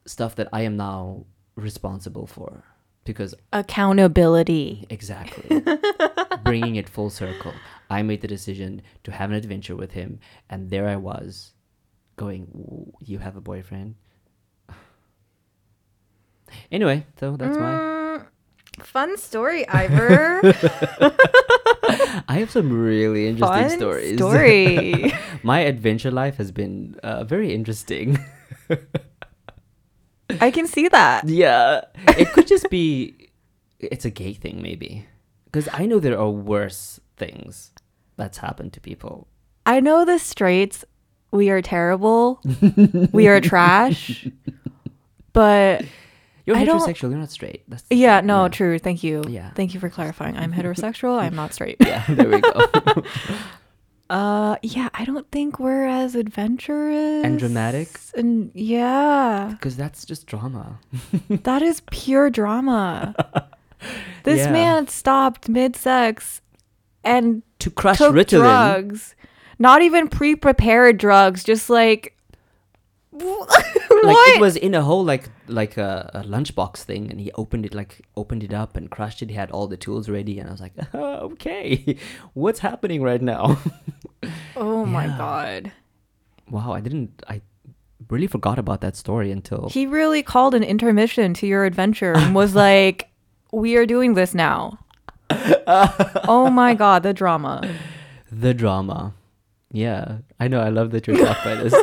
stuff 0.06 0.36
that 0.36 0.50
I 0.52 0.62
am 0.62 0.76
now 0.78 1.26
responsible 1.56 2.28
for 2.28 2.64
because 3.06 3.36
Accountability. 3.52 4.86
exactly 4.90 5.62
bringing 6.44 6.76
it 6.76 6.90
full 6.90 7.10
circle. 7.10 7.54
I 7.90 8.02
made 8.02 8.22
the 8.22 8.28
decision 8.28 8.82
to 9.04 9.12
have 9.12 9.30
an 9.30 9.36
adventure 9.36 9.76
with 9.76 9.92
him, 9.92 10.20
and 10.50 10.70
there 10.70 10.88
I 10.88 10.96
was, 10.96 11.54
going, 12.16 12.92
"You 13.00 13.20
have 13.20 13.36
a 13.36 13.42
boyfriend." 13.42 13.96
Anyway, 16.72 17.06
so 17.20 17.36
that's 17.36 17.58
my. 17.58 17.72
Mm. 17.72 17.93
Fun 18.82 19.18
story, 19.18 19.68
Ivor. 19.68 20.42
I 22.28 22.38
have 22.40 22.50
some 22.52 22.72
really 22.72 23.28
interesting 23.28 23.70
fun 23.70 23.78
stories. 23.78 24.18
story. 24.18 25.14
my 25.44 25.60
adventure 25.60 26.12
life 26.12 26.38
has 26.38 26.52
been 26.52 26.96
uh, 27.04 27.24
very 27.24 27.54
interesting. 27.54 28.18
I 30.42 30.50
can 30.52 30.68
see 30.68 30.88
that. 30.88 31.28
yeah, 31.28 31.82
it 32.18 32.32
could 32.34 32.48
just 32.48 32.70
be. 32.70 33.30
It's 33.80 34.06
a 34.06 34.10
gay 34.10 34.34
thing, 34.34 34.62
maybe, 34.62 35.06
because 35.46 35.68
I 35.74 35.86
know 35.86 36.00
there 36.00 36.18
are 36.18 36.30
worse 36.30 37.00
things 37.18 37.72
that's 38.16 38.38
happened 38.38 38.74
to 38.74 38.80
people. 38.82 39.28
I 39.66 39.80
know 39.82 40.06
the 40.06 40.18
straights. 40.20 40.86
We 41.32 41.50
are 41.50 41.62
terrible. 41.62 42.40
we 43.12 43.28
are 43.28 43.42
trash. 43.42 44.28
But 45.34 45.86
You're 46.46 46.58
I 46.58 46.66
heterosexual. 46.66 47.10
You're 47.10 47.20
not 47.20 47.32
straight. 47.32 47.64
That's 47.70 47.84
yeah, 47.90 48.20
no, 48.22 48.50
true. 48.50 48.78
Thank 48.80 49.04
you. 49.04 49.24
Yeah. 49.30 49.52
Thank 49.52 49.74
you 49.74 49.80
for 49.80 49.90
clarifying. 49.90 50.36
I'm 50.38 50.52
heterosexual. 50.58 51.18
I'm 51.20 51.36
not 51.36 51.54
straight. 51.54 51.78
yeah. 51.80 52.04
There 52.10 52.30
we 52.30 52.42
go. 52.42 52.52
Uh, 54.10 54.58
yeah, 54.62 54.90
I 54.94 55.06
don't 55.06 55.32
think 55.32 55.60
we're 55.60 55.86
as 55.88 56.14
adventurous 56.14 57.24
And 57.26 57.40
dramatic? 57.40 58.00
And 58.16 58.52
yeah, 58.54 59.48
Because 59.52 59.76
that's 59.76 60.06
just 60.06 60.28
drama. 60.28 60.78
that 61.30 61.62
is 61.64 61.82
pure 61.90 62.30
drama. 62.30 63.16
This 64.24 64.40
Yeah. 64.40 64.52
man 64.52 64.88
stopped 64.88 65.50
mid-sex 65.50 66.42
and 67.04 67.42
To 67.60 67.72
crush 67.72 67.98
took 67.98 68.14
Ritalin. 68.14 68.40
drugs. 68.42 69.16
Not 69.58 69.82
even 69.82 70.08
pre-prepared 70.10 70.98
drugs, 71.00 71.44
just 71.44 71.70
like 71.70 72.13
like 73.14 74.18
it 74.36 74.42
was 74.42 74.56
in 74.56 74.74
a 74.74 74.82
whole 74.82 75.04
like 75.04 75.30
like 75.48 75.78
a, 75.78 76.10
a 76.14 76.24
lunchbox 76.24 76.78
thing 76.78 77.10
and 77.12 77.20
he 77.20 77.32
opened 77.34 77.66
it 77.66 77.74
like 77.74 78.02
opened 78.16 78.44
it 78.44 78.54
up 78.54 78.76
and 78.76 78.90
crushed 78.90 79.22
it 79.22 79.30
he 79.30 79.36
had 79.36 79.52
all 79.52 79.68
the 79.68 79.78
tools 79.78 80.10
ready 80.10 80.40
and 80.40 80.50
i 80.50 80.52
was 80.52 80.62
like 80.62 80.74
okay 80.96 81.96
what's 82.34 82.60
happening 82.60 83.02
right 83.04 83.22
now 83.22 83.58
oh 84.56 84.86
my 84.86 85.08
god. 85.08 85.72
wow 86.50 86.74
i 86.74 86.80
didn't 86.80 87.22
i 87.28 87.42
really 88.10 88.28
forgot 88.28 88.60
about 88.60 88.82
that 88.82 88.96
story 88.96 89.32
until 89.32 89.70
He 89.70 89.86
really 89.86 90.24
called 90.24 90.54
an 90.56 90.64
intermission 90.64 91.34
to 91.36 91.48
your 91.48 91.64
adventure 91.66 92.14
and 92.14 92.36
was 92.36 92.54
like, 92.54 93.10
"We 93.54 93.78
are 93.78 93.86
doing 93.86 94.14
this 94.14 94.34
now." 94.34 94.78
oh 95.30 96.50
my 96.52 96.74
god, 96.76 97.02
the 97.04 97.14
drama. 97.14 97.64
the 98.32 98.54
drama 98.54 99.14
yeah 99.72 100.18
i 100.40 100.48
know 100.48 100.60
i 100.60 100.70
love 100.70 100.92
that 100.92 101.08
you're 101.08 101.18
shocked 101.18 101.44
by 101.44 101.56
this 101.56 101.74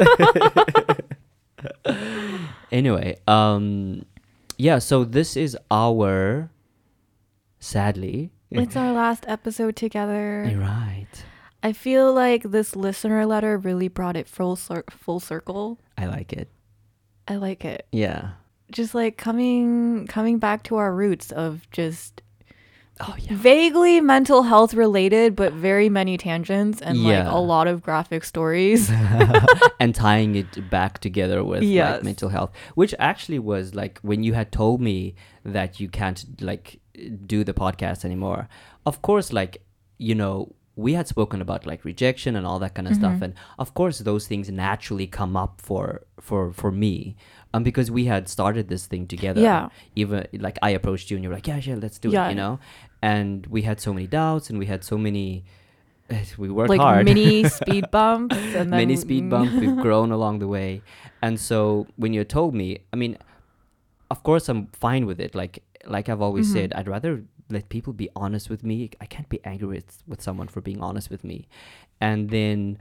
anyway 2.73 3.17
um 3.27 4.05
yeah 4.59 4.79
so 4.79 5.05
this 5.05 5.37
is 5.37 5.57
our 5.71 6.51
sadly 7.59 8.31
It's 8.51 8.77
our 8.77 8.93
last 8.93 9.25
episode 9.29 9.77
together. 9.77 10.47
You're 10.51 10.61
right 10.61 11.07
I 11.63 11.73
feel 11.73 12.13
like 12.15 12.43
this 12.43 12.75
listener 12.75 13.27
letter 13.27 13.59
really 13.59 13.89
brought 13.89 14.17
it 14.17 14.27
full 14.27 14.57
cir- 14.57 14.85
full 14.91 15.21
circle. 15.21 15.79
i 15.99 16.07
like 16.07 16.33
it 16.33 16.49
I 17.29 17.37
like 17.37 17.65
it. 17.65 17.87
yeah 17.93 18.31
Just 18.73 18.95
like 18.95 19.17
coming 19.17 20.07
coming 20.09 20.39
back 20.39 20.63
to 20.65 20.77
our 20.77 20.93
roots 20.95 21.31
of 21.33 21.69
just 21.71 22.23
oh 23.01 23.15
yeah 23.19 23.35
vaguely 23.35 24.01
mental 24.01 24.43
health 24.43 24.75
related 24.75 25.35
but 25.37 25.53
very 25.53 25.89
many 25.89 26.17
tangents 26.17 26.81
and 26.81 27.03
like 27.03 27.25
a 27.27 27.39
lot 27.39 27.67
of 27.67 27.83
graphic 27.83 28.25
stories. 28.25 28.91
and 29.81 29.95
tying 29.95 30.35
it 30.37 30.71
back 30.71 30.99
together 30.99 31.43
with 31.45 31.63
Yes. 31.63 31.95
like 31.97 32.05
mental 32.05 32.29
health 32.29 32.51
which 32.75 32.95
actually 32.99 33.39
was 33.39 33.75
like 33.75 33.99
when 34.03 34.23
you 34.23 34.35
had 34.35 34.53
told 34.53 34.81
me 34.81 35.15
that 35.45 35.81
you 35.81 35.89
can't 35.89 36.25
like 36.41 36.81
do 37.27 37.45
the 37.45 37.55
podcast 37.55 38.05
anymore 38.05 38.49
of 38.87 39.01
course 39.03 39.33
like 39.33 39.63
you 39.99 40.15
know 40.15 40.53
we 40.77 40.95
had 40.95 41.07
spoken 41.09 41.41
about 41.43 41.67
like 41.67 41.85
rejection 41.85 42.37
and 42.37 42.47
all 42.47 42.59
that 42.59 42.75
kind 42.75 42.87
of 42.89 42.95
Mm-hmm. 42.95 43.03
stuff 43.03 43.23
and 43.23 43.35
of 43.59 43.75
course 43.75 43.99
those 43.99 44.27
things 44.27 44.49
naturally 44.51 45.07
come 45.07 45.37
up 45.37 45.61
for 45.61 46.03
for 46.21 46.53
for 46.53 46.71
me 46.71 47.17
um 47.53 47.63
because 47.65 47.91
we 47.91 48.05
had 48.07 48.29
started 48.29 48.69
this 48.69 48.87
thing 48.87 49.07
together 49.07 49.41
Yeah. 49.41 49.69
even 49.97 50.27
like 50.47 50.59
i 50.63 50.71
approached 50.71 51.11
you 51.11 51.17
and 51.17 51.25
you 51.25 51.29
were 51.31 51.35
like 51.37 51.47
yeah 51.49 51.61
yeah 51.69 51.75
let's 51.85 51.99
do 51.99 52.11
Yeah. 52.11 52.27
it 52.27 52.31
you 52.31 52.37
know 52.37 52.59
and 53.03 53.47
we 53.49 53.63
had 53.63 53.81
so 53.81 53.93
many 53.93 54.07
doubts 54.07 54.49
and 54.51 54.59
we 54.59 54.67
had 54.67 54.83
so 54.85 54.97
many 54.97 55.45
we 56.39 56.49
worked 56.51 56.71
like 56.71 56.81
hard 56.81 57.05
mini 57.05 57.49
speed 57.61 57.91
bumps 57.91 58.37
and 58.59 58.67
then 58.73 58.81
many 58.83 58.97
speed 58.97 59.29
bumps. 59.31 59.53
We've 59.63 59.79
grown 59.87 60.11
along 60.13 60.39
the 60.41 60.49
way, 60.49 60.83
and 61.23 61.39
so 61.39 61.87
when 61.97 62.13
you 62.17 62.25
told 62.25 62.53
me, 62.55 62.69
I 62.93 62.97
mean, 62.97 63.17
of 64.11 64.23
course 64.23 64.49
I'm 64.49 64.67
fine 64.87 65.07
with 65.07 65.21
it. 65.21 65.35
Like 65.35 65.63
like 65.87 66.09
I've 66.09 66.21
always 66.21 66.49
Mhm. 66.49 66.53
said, 66.53 66.73
I'd 66.75 66.89
rather 66.89 67.23
let 67.51 67.69
people 67.69 67.93
be 67.93 68.09
honest 68.17 68.49
with 68.51 68.63
me. 68.65 68.91
I 69.01 69.07
can't 69.07 69.29
be 69.29 69.41
angry 69.45 69.69
with 69.69 70.03
with 70.07 70.21
someone 70.23 70.49
for 70.49 70.61
being 70.61 70.81
honest 70.81 71.11
with 71.11 71.25
me, 71.25 71.49
and 72.01 72.31
then 72.31 72.79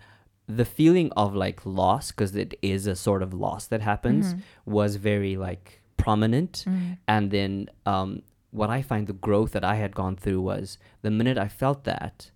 the 0.47 0.65
feeling 0.65 1.11
of 1.15 1.35
like 1.35 1.63
loss 1.65 2.11
because 2.11 2.35
it 2.35 2.53
is 2.61 2.87
a 2.87 2.95
sort 2.95 3.21
of 3.21 3.33
loss 3.33 3.67
that 3.67 3.81
happens 3.81 4.33
Mhm. 4.33 4.41
was 4.65 4.95
very 4.95 5.37
like 5.37 5.81
prominent 5.97 6.63
Mm. 6.67 6.97
and 7.07 7.29
then 7.29 7.69
um, 7.85 8.23
what 8.51 8.69
I 8.71 8.81
find 8.81 9.05
the 9.05 9.13
growth 9.13 9.51
that 9.51 9.63
I 9.63 9.75
had 9.75 9.93
gone 9.93 10.15
through 10.15 10.41
was 10.41 10.79
the 11.03 11.11
minute 11.11 11.37
I 11.37 11.47
felt 11.49 11.83
that, 11.83 12.31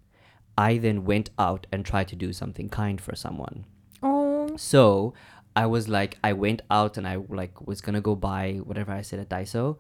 I 0.56 0.78
then 0.78 1.06
went 1.06 1.32
out 1.40 1.66
and 1.72 1.84
tried 1.84 2.08
to 2.10 2.16
do 2.16 2.32
something 2.34 2.70
kind 2.70 3.02
for 3.02 3.16
someone. 3.16 3.66
Oh, 4.04 4.56
So 4.58 5.14
I 5.56 5.66
was 5.66 5.88
like, 5.90 6.18
I 6.24 6.34
went 6.34 6.62
out 6.70 6.98
and 6.98 7.08
I 7.08 7.16
like 7.42 7.66
was 7.66 7.82
gonna 7.82 8.02
go 8.02 8.16
buy 8.16 8.60
whatever 8.64 8.92
I 8.92 9.02
said 9.02 9.20
at 9.20 9.30
Daiso, 9.30 9.78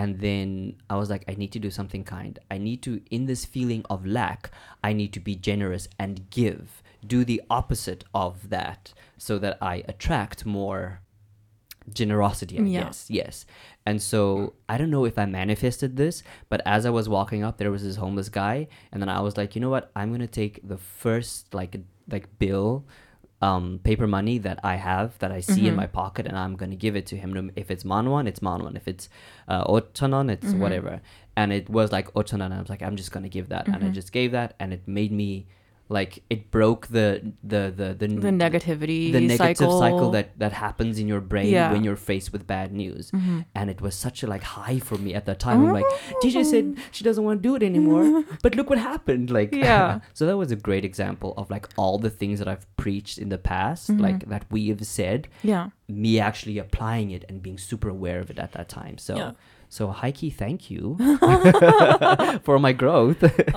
and 0.00 0.10
then 0.26 0.48
I 0.92 0.94
was 1.00 1.08
like, 1.12 1.24
I 1.32 1.34
need 1.40 1.52
to 1.56 1.58
do 1.66 1.70
something 1.78 2.04
kind. 2.04 2.34
I 2.54 2.58
need 2.58 2.80
to, 2.86 2.92
in 3.16 3.22
this 3.30 3.42
feeling 3.54 3.82
of 3.94 4.00
lack, 4.18 4.40
I 4.88 4.90
need 5.00 5.12
to 5.16 5.20
be 5.28 5.34
generous 5.50 5.84
and 6.02 6.14
give. 6.40 6.82
Do 7.14 7.24
the 7.24 7.40
opposite 7.58 8.02
of 8.24 8.50
that, 8.56 8.82
so 9.26 9.32
that 9.44 9.54
I 9.72 9.74
attract 9.92 10.38
more 10.58 11.00
generosity. 12.00 12.58
I 12.58 12.62
Yeah. 12.62 12.84
guess 12.84 13.00
yes. 13.20 13.46
And 13.88 14.02
so 14.02 14.54
I 14.68 14.76
don't 14.78 14.90
know 14.90 15.04
if 15.06 15.16
I 15.18 15.26
manifested 15.26 15.96
this, 15.96 16.22
but 16.50 16.60
as 16.66 16.84
I 16.84 16.90
was 16.90 17.08
walking 17.08 17.42
up, 17.46 17.54
there 17.58 17.70
was 17.70 17.82
this 17.84 17.96
homeless 17.96 18.28
guy, 18.28 18.56
and 18.90 19.00
then 19.00 19.08
I 19.08 19.20
was 19.20 19.36
like, 19.36 19.54
you 19.54 19.60
know 19.60 19.70
what? 19.70 19.90
I'm 19.94 20.10
gonna 20.12 20.26
take 20.42 20.60
the 20.72 20.78
first 20.78 21.54
like 21.54 21.72
like 22.14 22.26
bill 22.38 22.84
um, 23.42 23.80
paper 23.84 24.06
money 24.06 24.38
that 24.38 24.58
I 24.64 24.76
have 24.76 25.18
that 25.18 25.30
I 25.30 25.40
see 25.40 25.68
in 25.68 25.74
Mhm. 25.74 25.76
my 25.76 25.86
pocket, 25.86 26.26
and 26.26 26.36
I'm 26.38 26.56
gonna 26.56 26.76
give 26.76 26.96
it 26.96 27.06
to 27.06 27.16
him. 27.16 27.50
If 27.54 27.70
it's 27.70 27.84
manwan, 27.84 28.26
it's 28.26 28.40
manwan. 28.40 28.76
If 28.76 28.88
it's 28.88 29.08
uh, 29.48 29.64
ochanon, 29.64 30.30
it's 30.30 30.52
Mhm. 30.54 30.58
whatever. 30.58 31.00
And 31.36 31.52
it 31.52 31.68
was 31.68 31.92
like 31.92 32.12
ochanon, 32.14 32.46
and 32.46 32.54
I 32.54 32.60
was 32.60 32.70
like, 32.70 32.82
I'm 32.82 32.96
just 32.96 33.12
gonna 33.12 33.28
give 33.28 33.48
that, 33.50 33.66
and 33.68 33.84
I 33.84 33.88
Mhm. 33.88 33.92
just 33.94 34.10
gave 34.12 34.32
that, 34.32 34.54
and 34.58 34.72
it 34.72 34.88
made 34.88 35.12
me 35.12 35.46
like 35.88 36.22
it 36.28 36.50
broke 36.50 36.88
the 36.88 37.32
the 37.44 37.72
the 37.76 37.94
the, 37.94 38.08
the 38.08 38.30
negativity 38.30 39.12
the 39.12 39.20
negative 39.20 39.36
cycle. 39.58 39.78
cycle 39.78 40.10
that 40.10 40.36
that 40.38 40.52
happens 40.52 40.98
in 40.98 41.06
your 41.06 41.20
brain 41.20 41.46
Yeah. 41.48 41.70
when 41.72 41.84
you're 41.84 41.96
faced 41.96 42.32
with 42.32 42.44
bad 42.46 42.72
news. 42.72 43.10
Mhm. 43.12 43.44
And 43.54 43.70
it 43.70 43.80
was 43.80 43.94
such 43.94 44.22
a 44.24 44.26
like 44.26 44.42
high 44.42 44.78
for 44.80 44.98
me 44.98 45.14
at 45.14 45.26
that 45.26 45.38
time. 45.38 45.64
I'm 45.64 45.72
like, 45.72 45.84
DJ 46.22 46.40
Oh. 46.40 46.42
said 46.42 46.76
she 46.90 47.04
doesn't 47.04 47.22
want 47.22 47.40
to 47.40 47.48
do 47.48 47.54
it 47.54 47.62
anymore, 47.62 48.24
but 48.42 48.54
look 48.56 48.68
what 48.68 48.78
happened. 48.78 49.30
Like, 49.30 49.54
Yeah. 49.54 50.00
so 50.12 50.26
that 50.26 50.36
was 50.36 50.50
a 50.50 50.56
great 50.56 50.84
example 50.84 51.34
of 51.36 51.50
like 51.50 51.68
all 51.76 51.98
the 51.98 52.10
things 52.10 52.38
that 52.40 52.48
I've 52.48 52.66
preached 52.76 53.18
in 53.18 53.28
the 53.28 53.38
past, 53.38 53.90
Mhm. 53.90 54.00
like 54.00 54.28
that 54.28 54.44
we 54.50 54.68
have 54.68 54.84
said, 54.84 55.28
Yeah. 55.44 55.70
me 55.88 56.18
actually 56.18 56.58
applying 56.58 57.10
it 57.12 57.24
and 57.28 57.40
being 57.42 57.58
super 57.58 57.88
aware 57.88 58.18
of 58.18 58.28
it 58.30 58.38
at 58.40 58.52
that 58.52 58.68
time. 58.68 58.98
So, 58.98 59.16
Yeah. 59.16 59.32
So 59.68 59.88
Heike, 59.88 60.32
thank 60.32 60.70
you 60.70 60.96
for 62.44 62.58
my 62.58 62.72
growth. 62.72 63.22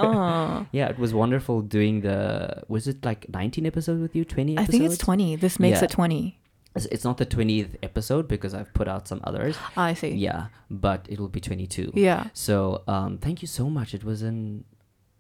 Yeah, 0.72 0.88
it 0.90 1.00
was 1.00 1.14
wonderful 1.14 1.62
doing 1.62 2.02
the. 2.02 2.64
Was 2.68 2.88
it 2.88 3.04
like 3.06 3.30
19 3.30 3.66
episodes 3.66 4.02
with 4.02 4.16
you? 4.16 4.26
20 4.26 4.58
I 4.58 4.66
think 4.66 4.84
it's 4.84 4.98
20. 4.98 5.36
This 5.38 5.60
makes 5.60 5.80
Yeah. 5.80 5.86
it 5.86 5.92
20. 5.92 6.40
It's- 6.76 7.04
not 7.04 7.18
the 7.18 7.26
20th 7.26 7.76
episode 7.82 8.28
because 8.28 8.54
I've 8.54 8.72
put 8.74 8.88
out 8.88 9.08
some 9.08 9.22
others. 9.24 9.56
I 9.76 9.94
see. 9.94 10.10
Yeah, 10.10 10.48
but 10.70 11.06
it'll 11.10 11.28
be 11.30 11.40
22. 11.40 11.92
Yeah. 11.96 12.28
So, 12.34 12.84
um, 12.88 13.18
thank 13.18 13.42
you 13.42 13.48
so 13.48 13.70
much. 13.70 13.94
It 13.94 14.04
was 14.04 14.22
an 14.22 14.66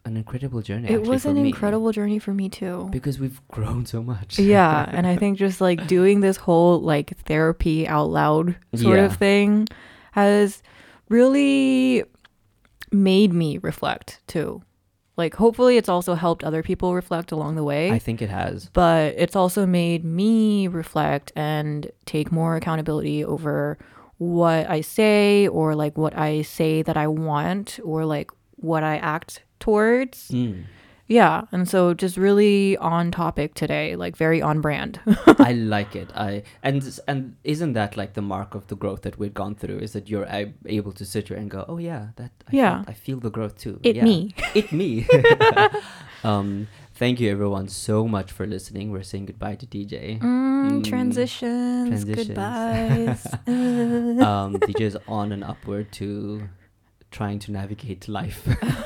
an 0.06 0.15
incredible 0.17 0.62
journey. 0.62 0.89
It 0.89 1.04
was 1.04 1.25
an 1.25 1.36
me, 1.36 1.49
incredible 1.49 1.91
journey 1.91 2.19
for 2.19 2.34
me 2.34 2.49
too. 2.49 2.88
because 2.91 3.19
we've 3.19 3.41
grown 3.52 3.86
so 3.86 4.02
much. 4.04 4.39
yeah, 4.39 4.89
and 4.91 5.06
I 5.08 5.15
think 5.17 5.38
just 5.38 5.60
like 5.62 5.88
doing 5.88 6.21
this 6.21 6.38
whole 6.38 6.80
like 6.82 7.17
therapy 7.25 7.88
out 7.88 8.10
loud 8.10 8.56
sort 8.75 8.97
Yeah. 8.97 9.06
of 9.06 9.15
thing 9.17 9.67
has 10.20 10.62
really 11.10 12.04
made 12.92 13.34
me 13.34 13.58
reflect 13.60 14.22
too. 14.28 14.62
Like 15.18 15.36
hopefully 15.36 15.78
it's 15.78 15.90
also 15.90 16.14
helped 16.16 16.44
other 16.44 16.64
people 16.64 16.96
reflect 16.96 17.32
along 17.32 17.56
the 17.56 17.64
way. 17.64 17.92
I 17.92 18.00
think 18.00 18.22
it 18.22 18.30
has. 18.30 18.70
but 18.74 19.14
it's 19.18 19.36
also 19.36 19.66
made 19.66 20.04
me 20.06 20.68
reflect 20.68 21.32
and 21.36 21.92
take 22.06 22.32
more 22.32 22.56
accountability 22.56 23.24
over 23.26 23.78
what 24.18 24.70
I 24.70 24.82
say 24.82 25.48
or 25.48 25.76
like 25.76 25.98
what 25.98 26.18
I 26.18 26.42
say 26.44 26.82
that 26.84 26.98
I 26.98 27.08
want 27.08 27.80
or 27.84 28.06
like 28.06 28.32
what 28.56 28.84
I 28.84 28.98
act 28.98 29.44
towards. 29.60 30.30
Mm. 30.30 30.64
Yeah, 31.12 31.45
and 31.52 31.67
so 31.67 31.95
just 31.95 32.17
really 32.17 32.78
on 32.78 33.10
topic 33.10 33.56
today, 33.56 33.95
like 33.95 34.15
very 34.15 34.43
on 34.43 34.62
brand. 34.62 35.00
I 35.39 35.54
like 35.54 35.95
it. 35.95 36.10
I 36.15 36.43
and 36.62 36.84
and 37.08 37.36
isn't 37.43 37.74
that 37.74 37.98
like 37.98 38.13
the 38.13 38.22
mark 38.22 38.54
of 38.54 38.67
the 38.67 38.76
growth 38.76 39.02
that 39.02 39.17
we've 39.17 39.34
gone 39.34 39.56
through? 39.56 39.80
Is 39.80 39.93
that 39.93 40.08
you're 40.08 40.28
able 40.67 40.91
to 40.93 41.06
sit 41.06 41.30
here 41.30 41.38
and 41.38 41.50
go, 41.50 41.65
oh 41.67 41.78
yeah, 41.80 42.10
that 42.17 42.32
I 42.48 42.56
Yeah. 42.56 42.76
felt- 42.76 42.89
I 42.89 42.93
feel 42.93 43.19
the 43.19 43.32
growth 43.32 43.58
too. 43.58 43.80
It 43.82 43.95
yeah. 43.95 44.04
me. 44.06 44.36
it 44.54 44.72
me. 44.72 45.08
um, 46.24 46.67
thank 46.93 47.19
you 47.19 47.32
everyone 47.32 47.67
so 47.69 48.08
much 48.08 48.32
for 48.32 48.45
listening. 48.45 48.91
We're 48.91 49.02
saying 49.04 49.26
goodbye 49.28 49.56
to 49.56 49.65
DJ. 49.65 50.19
Mm, 50.19 50.50
Mm, 50.60 50.84
transitions, 50.84 51.89
transitions. 51.89 52.28
goodbyes. 52.28 53.26
um, 53.48 54.54
DJ 54.67 54.82
is 54.82 54.98
on 55.08 55.32
and 55.32 55.43
upward 55.43 55.91
to 55.93 56.48
trying 57.12 57.39
to 57.39 57.52
navigate 57.52 58.08
life 58.08 58.48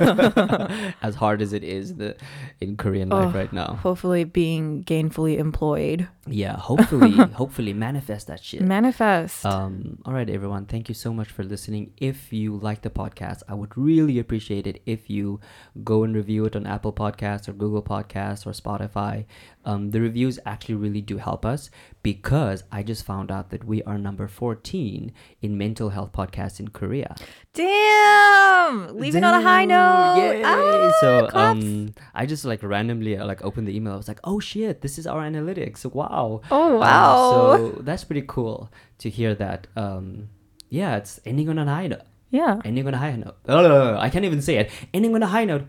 as 1.02 1.14
hard 1.14 1.42
as 1.42 1.52
it 1.52 1.62
is 1.64 1.96
the 1.96 2.16
in 2.60 2.76
Korean 2.76 3.08
life 3.10 3.34
Oh. 3.34 3.38
right 3.38 3.52
now. 3.52 3.78
Hopefully 3.82 4.24
being 4.24 4.82
gainfully 4.84 5.38
employed. 5.38 6.08
Yeah, 6.26 6.56
hopefully, 6.56 7.10
hopefully 7.42 7.72
manifest 7.74 8.28
that 8.28 8.42
shit. 8.42 8.62
Manifest. 8.62 9.44
Um, 9.44 9.98
all 10.06 10.14
right, 10.14 10.28
everyone. 10.30 10.64
Thank 10.66 10.88
you 10.88 10.94
so 10.94 11.12
much 11.12 11.28
for 11.28 11.44
listening. 11.44 11.92
If 11.98 12.32
you 12.32 12.56
like 12.56 12.80
the 12.80 12.90
podcast, 12.90 13.42
I 13.48 13.54
would 13.54 13.76
really 13.76 14.18
appreciate 14.18 14.66
it 14.66 14.80
if 14.86 15.10
you 15.10 15.40
go 15.82 16.02
and 16.04 16.14
review 16.16 16.46
it 16.46 16.56
on 16.56 16.66
Apple 16.66 16.92
Podcasts 16.94 17.46
or 17.48 17.52
Google 17.52 17.82
Podcasts 17.82 18.46
or 18.46 18.52
Spotify. 18.52 19.26
Um, 19.66 19.90
the 19.90 20.00
reviews 20.00 20.38
actually 20.46 20.74
really 20.76 21.00
do 21.02 21.18
help 21.18 21.44
us 21.44 21.70
because 22.02 22.64
I 22.72 22.82
just 22.82 23.04
found 23.04 23.30
out 23.30 23.50
that 23.50 23.64
we 23.64 23.82
are 23.84 23.98
number 23.98 24.28
14 24.28 25.12
in 25.42 25.58
mental 25.58 25.90
health 25.90 26.12
podcasts 26.12 26.58
in 26.60 26.68
Korea. 26.68 27.14
Damn. 27.54 28.13
Damn! 28.18 28.98
Leaving 28.98 29.24
on 29.24 29.34
a 29.34 29.42
high 29.42 29.64
note. 29.64 30.16
Yay! 30.18 30.42
Ah, 30.44 30.92
so 31.00 31.26
claps. 31.28 31.60
um, 31.64 31.94
I 32.14 32.26
just 32.26 32.44
like 32.44 32.62
randomly 32.62 33.16
uh, 33.16 33.26
like 33.26 33.44
opened 33.44 33.66
the 33.68 33.74
email. 33.76 33.92
I 33.94 33.96
was 33.96 34.08
like, 34.08 34.20
oh 34.24 34.40
shit, 34.40 34.80
this 34.80 34.98
is 34.98 35.06
our 35.06 35.22
analytics. 35.22 35.84
Wow. 35.84 36.40
oh 36.50 36.74
Um, 36.74 36.80
wow. 36.80 37.56
so 37.56 37.68
that's 37.82 38.04
pretty 38.04 38.24
cool 38.26 38.70
to 38.98 39.10
hear 39.10 39.34
that. 39.34 39.66
Um, 39.76 40.28
yeah, 40.70 40.96
it's 40.96 41.20
ending 41.24 41.48
on 41.48 41.58
a 41.58 41.64
high 41.66 41.86
note. 41.88 42.02
yeah. 42.30 42.60
Ending 42.64 42.86
on 42.88 42.94
a 42.94 42.98
high 42.98 43.16
note. 43.16 43.36
Oh, 43.48 43.96
I 43.96 44.08
can't 44.10 44.24
even 44.24 44.42
say 44.42 44.56
it. 44.56 44.70
Ending 44.92 45.14
on 45.14 45.22
a 45.22 45.26
high 45.28 45.44
note. 45.44 45.64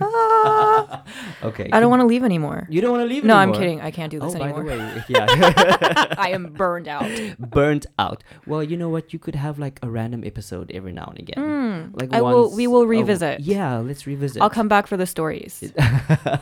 Ah. 0.00 1.04
Okay. 1.42 1.68
I 1.72 1.78
don't 1.80 1.90
want 1.90 2.00
to 2.00 2.06
leave 2.06 2.24
anymore. 2.24 2.66
You 2.68 2.80
don't 2.80 2.90
want 2.90 3.02
to 3.02 3.06
leave 3.08 3.22
No, 3.24 3.36
I'm 3.36 3.52
kidding. 3.52 3.80
I 3.80 3.90
can't 3.92 4.10
do 4.10 4.18
this 4.18 4.34
Oh, 4.34 4.42
anymore. 4.42 4.64
by 4.64 4.76
the 4.76 4.82
way, 4.82 5.04
yeah. 5.08 6.14
I 6.18 6.30
am 6.30 6.52
burned 6.52 6.88
out. 6.88 7.08
Burned 7.38 7.86
out. 7.98 8.24
Well, 8.46 8.62
you 8.62 8.76
know 8.76 8.88
what? 8.88 9.12
You 9.12 9.18
could 9.18 9.34
have 9.36 9.58
like 9.58 9.78
a 9.82 9.88
random 9.88 10.24
episode 10.24 10.70
every 10.74 10.92
now 10.92 11.04
and 11.06 11.18
again. 11.18 11.38
Mm. 11.38 12.00
Like 12.00 12.12
I 12.12 12.20
will. 12.22 12.50
We 12.54 12.66
will 12.66 12.86
revisit. 12.86 13.40
yeah, 13.40 13.78
let's 13.78 14.06
revisit. 14.06 14.42
I'll 14.42 14.50
come 14.50 14.68
back 14.68 14.86
for 14.86 14.96
the 14.96 15.06
stories. 15.06 15.62
I 15.78 16.40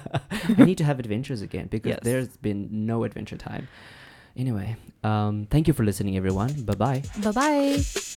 need 0.58 0.78
to 0.78 0.84
have 0.84 0.98
adventures 0.98 1.42
again 1.42 1.66
because 1.68 1.90
Yes. 1.90 2.00
there's 2.02 2.36
been 2.38 2.68
no 2.86 3.04
adventure 3.04 3.36
time. 3.36 3.68
Anyway, 4.36 4.76
um, 5.04 5.46
thank 5.50 5.66
you 5.68 5.74
for 5.74 5.84
listening, 5.84 6.16
everyone. 6.16 6.52
Bye 6.64 6.74
bye. 6.74 7.02
Bye 7.22 7.32
bye. 7.32 8.16